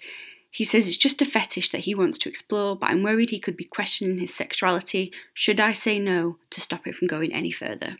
He 0.52 0.66
says 0.66 0.88
it's 0.88 0.98
just 0.98 1.22
a 1.22 1.26
fetish 1.26 1.70
that 1.72 1.82
he 1.82 1.94
wants 1.94 2.18
to 2.20 2.30
explore, 2.30 2.76
but 2.76 2.90
I'm 2.90 3.04
worried 3.04 3.30
he 3.30 3.40
could 3.40 3.58
be 3.58 3.66
questioning 3.66 4.18
his 4.18 4.34
sexuality. 4.34 5.12
Should 5.34 5.60
I 5.60 5.74
say 5.74 6.00
no 6.00 6.38
to 6.50 6.62
stop 6.62 6.88
it 6.88 6.96
from 6.96 7.08
going 7.08 7.32
any 7.34 7.52
further? 7.52 7.98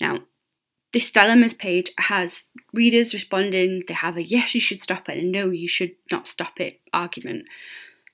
Now, 0.00 0.20
this 0.92 1.12
dilemmas 1.12 1.54
page 1.54 1.90
has 1.98 2.46
readers 2.72 3.12
responding, 3.14 3.82
they 3.86 3.94
have 3.94 4.16
a 4.16 4.22
yes, 4.22 4.54
you 4.54 4.60
should 4.60 4.80
stop 4.80 5.08
it, 5.08 5.18
and 5.18 5.32
no, 5.32 5.50
you 5.50 5.68
should 5.68 5.92
not 6.10 6.26
stop 6.26 6.58
it 6.58 6.80
argument. 6.92 7.44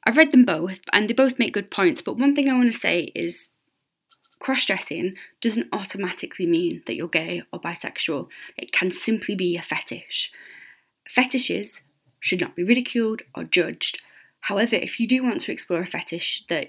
I've 0.09 0.17
read 0.17 0.33
them 0.33 0.47
both 0.47 0.79
and 0.91 1.07
they 1.07 1.13
both 1.13 1.39
make 1.39 1.53
good 1.53 1.71
points, 1.71 2.01
but 2.01 2.17
one 2.17 2.35
thing 2.35 2.49
I 2.49 2.57
want 2.57 2.73
to 2.73 2.79
say 2.79 3.13
is 3.15 3.51
cross 4.39 4.65
dressing 4.65 5.17
doesn't 5.43 5.69
automatically 5.71 6.47
mean 6.47 6.83
that 6.87 6.95
you're 6.95 7.09
gay 7.09 7.43
or 7.53 7.61
bisexual, 7.61 8.29
it 8.57 8.73
can 8.73 8.91
simply 8.91 9.35
be 9.35 9.55
a 9.55 9.61
fetish. 9.61 10.33
Fetishes 11.07 11.83
should 12.21 12.41
not 12.41 12.57
be 12.57 12.65
ridiculed 12.65 13.21
or 13.35 13.45
judged. 13.45 14.01
However, 14.41 14.77
if 14.77 14.99
you 14.99 15.07
do 15.07 15.23
want 15.23 15.43
to 15.43 15.53
explore 15.53 15.83
a 15.83 15.87
fetish 15.87 16.47
that 16.49 16.69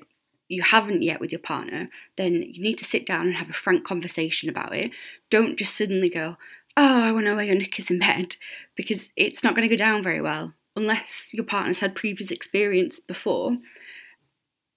you 0.50 0.62
haven't 0.62 1.02
yet 1.02 1.22
with 1.22 1.32
your 1.32 1.40
partner, 1.40 1.88
then 2.18 2.44
you 2.46 2.62
need 2.62 2.78
to 2.80 2.84
sit 2.84 3.06
down 3.06 3.28
and 3.28 3.36
have 3.36 3.50
a 3.50 3.54
frank 3.54 3.86
conversation 3.86 4.50
about 4.50 4.76
it. 4.76 4.92
Don't 5.30 5.58
just 5.58 5.78
suddenly 5.78 6.10
go, 6.10 6.36
oh, 6.76 7.04
I 7.04 7.14
want 7.14 7.28
to 7.28 7.36
wear 7.36 7.46
your 7.46 7.56
knickers 7.56 7.90
in 7.90 8.00
bed, 8.00 8.36
because 8.76 9.08
it's 9.16 9.46
not 9.46 9.56
going 9.56 9.66
to 9.70 9.74
go 9.74 9.80
down 9.80 10.04
very 10.04 10.22
well 10.22 10.56
unless 10.76 11.30
your 11.34 11.46
partner's 11.46 11.80
had 11.80 11.96
previous 11.96 12.32
experience 12.32 13.00
before. 13.00 13.58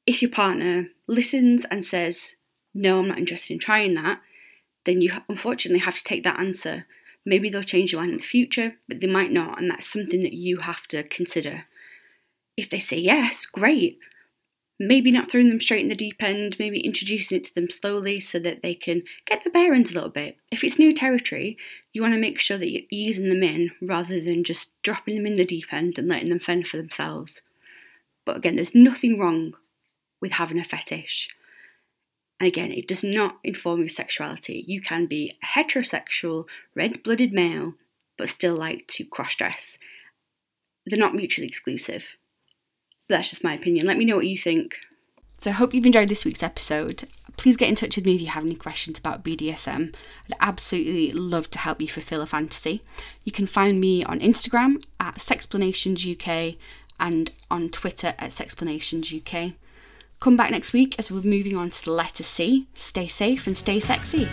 If 0.06 0.20
your 0.20 0.30
partner 0.30 0.88
listens 1.06 1.64
and 1.70 1.84
says, 1.84 2.36
no, 2.74 3.00
I'm 3.00 3.08
not 3.08 3.18
interested 3.18 3.54
in 3.54 3.60
trying 3.60 3.94
that, 3.94 4.20
then 4.84 5.00
you 5.00 5.12
unfortunately 5.28 5.80
have 5.80 5.96
to 5.96 6.04
take 6.04 6.24
that 6.24 6.40
answer. 6.40 6.86
Maybe 7.24 7.48
they'll 7.48 7.62
change 7.62 7.92
their 7.92 8.00
mind 8.00 8.12
in 8.12 8.18
the 8.18 8.24
future, 8.24 8.74
but 8.88 9.00
they 9.00 9.06
might 9.06 9.30
not, 9.30 9.60
and 9.60 9.70
that's 9.70 9.92
something 9.92 10.22
that 10.22 10.32
you 10.32 10.58
have 10.58 10.86
to 10.88 11.04
consider. 11.04 11.64
If 12.56 12.68
they 12.68 12.80
say 12.80 12.98
yes, 12.98 13.46
great, 13.46 13.98
maybe 14.82 15.12
not 15.12 15.30
throwing 15.30 15.48
them 15.48 15.60
straight 15.60 15.82
in 15.82 15.88
the 15.88 15.94
deep 15.94 16.20
end, 16.20 16.56
maybe 16.58 16.80
introducing 16.80 17.38
it 17.38 17.44
to 17.44 17.54
them 17.54 17.70
slowly 17.70 18.18
so 18.18 18.40
that 18.40 18.62
they 18.62 18.74
can 18.74 19.02
get 19.26 19.44
the 19.44 19.50
bearings 19.50 19.92
a 19.92 19.94
little 19.94 20.10
bit. 20.10 20.36
If 20.50 20.64
it's 20.64 20.78
new 20.78 20.92
territory, 20.92 21.56
you 21.92 22.02
want 22.02 22.14
to 22.14 22.20
make 22.20 22.40
sure 22.40 22.58
that 22.58 22.68
you're 22.68 22.82
easing 22.90 23.28
them 23.28 23.44
in 23.44 23.70
rather 23.80 24.20
than 24.20 24.42
just 24.42 24.72
dropping 24.82 25.14
them 25.14 25.26
in 25.26 25.36
the 25.36 25.44
deep 25.44 25.72
end 25.72 25.98
and 25.98 26.08
letting 26.08 26.30
them 26.30 26.40
fend 26.40 26.66
for 26.66 26.78
themselves. 26.78 27.42
But 28.24 28.36
again, 28.36 28.56
there's 28.56 28.74
nothing 28.74 29.20
wrong 29.20 29.54
with 30.20 30.32
having 30.32 30.58
a 30.58 30.64
fetish. 30.64 31.28
And 32.40 32.48
again, 32.48 32.72
it 32.72 32.88
does 32.88 33.04
not 33.04 33.38
inform 33.44 33.80
your 33.80 33.88
sexuality. 33.88 34.64
You 34.66 34.80
can 34.80 35.06
be 35.06 35.38
a 35.44 35.58
heterosexual, 35.58 36.44
red 36.74 37.04
blooded 37.04 37.32
male, 37.32 37.74
but 38.18 38.28
still 38.28 38.56
like 38.56 38.88
to 38.88 39.04
cross 39.04 39.36
dress. 39.36 39.78
They're 40.84 40.98
not 40.98 41.14
mutually 41.14 41.46
exclusive 41.46 42.16
that's 43.08 43.30
just 43.30 43.44
my 43.44 43.54
opinion. 43.54 43.86
Let 43.86 43.96
me 43.96 44.04
know 44.04 44.16
what 44.16 44.26
you 44.26 44.38
think. 44.38 44.76
So 45.36 45.50
I 45.50 45.54
hope 45.54 45.74
you've 45.74 45.86
enjoyed 45.86 46.08
this 46.08 46.24
week's 46.24 46.42
episode. 46.42 47.08
Please 47.36 47.56
get 47.56 47.68
in 47.68 47.74
touch 47.74 47.96
with 47.96 48.04
me 48.04 48.14
if 48.14 48.20
you 48.20 48.28
have 48.28 48.44
any 48.44 48.54
questions 48.54 48.98
about 48.98 49.24
BDSM. 49.24 49.94
I'd 50.26 50.36
absolutely 50.40 51.10
love 51.12 51.50
to 51.50 51.58
help 51.58 51.80
you 51.80 51.88
fulfill 51.88 52.22
a 52.22 52.26
fantasy. 52.26 52.82
You 53.24 53.32
can 53.32 53.46
find 53.46 53.80
me 53.80 54.04
on 54.04 54.20
Instagram 54.20 54.84
at 55.00 55.16
Sexplanationsuk 55.16 56.56
and 57.00 57.32
on 57.50 57.70
Twitter 57.70 58.14
at 58.18 58.30
Sexplanationsuk. 58.30 59.54
Come 60.20 60.36
back 60.36 60.52
next 60.52 60.72
week 60.72 60.96
as 60.98 61.10
we're 61.10 61.22
moving 61.22 61.56
on 61.56 61.70
to 61.70 61.84
the 61.84 61.90
letter 61.90 62.22
C. 62.22 62.68
Stay 62.74 63.08
safe 63.08 63.48
and 63.48 63.58
stay 63.58 63.80
sexy. 63.80 64.28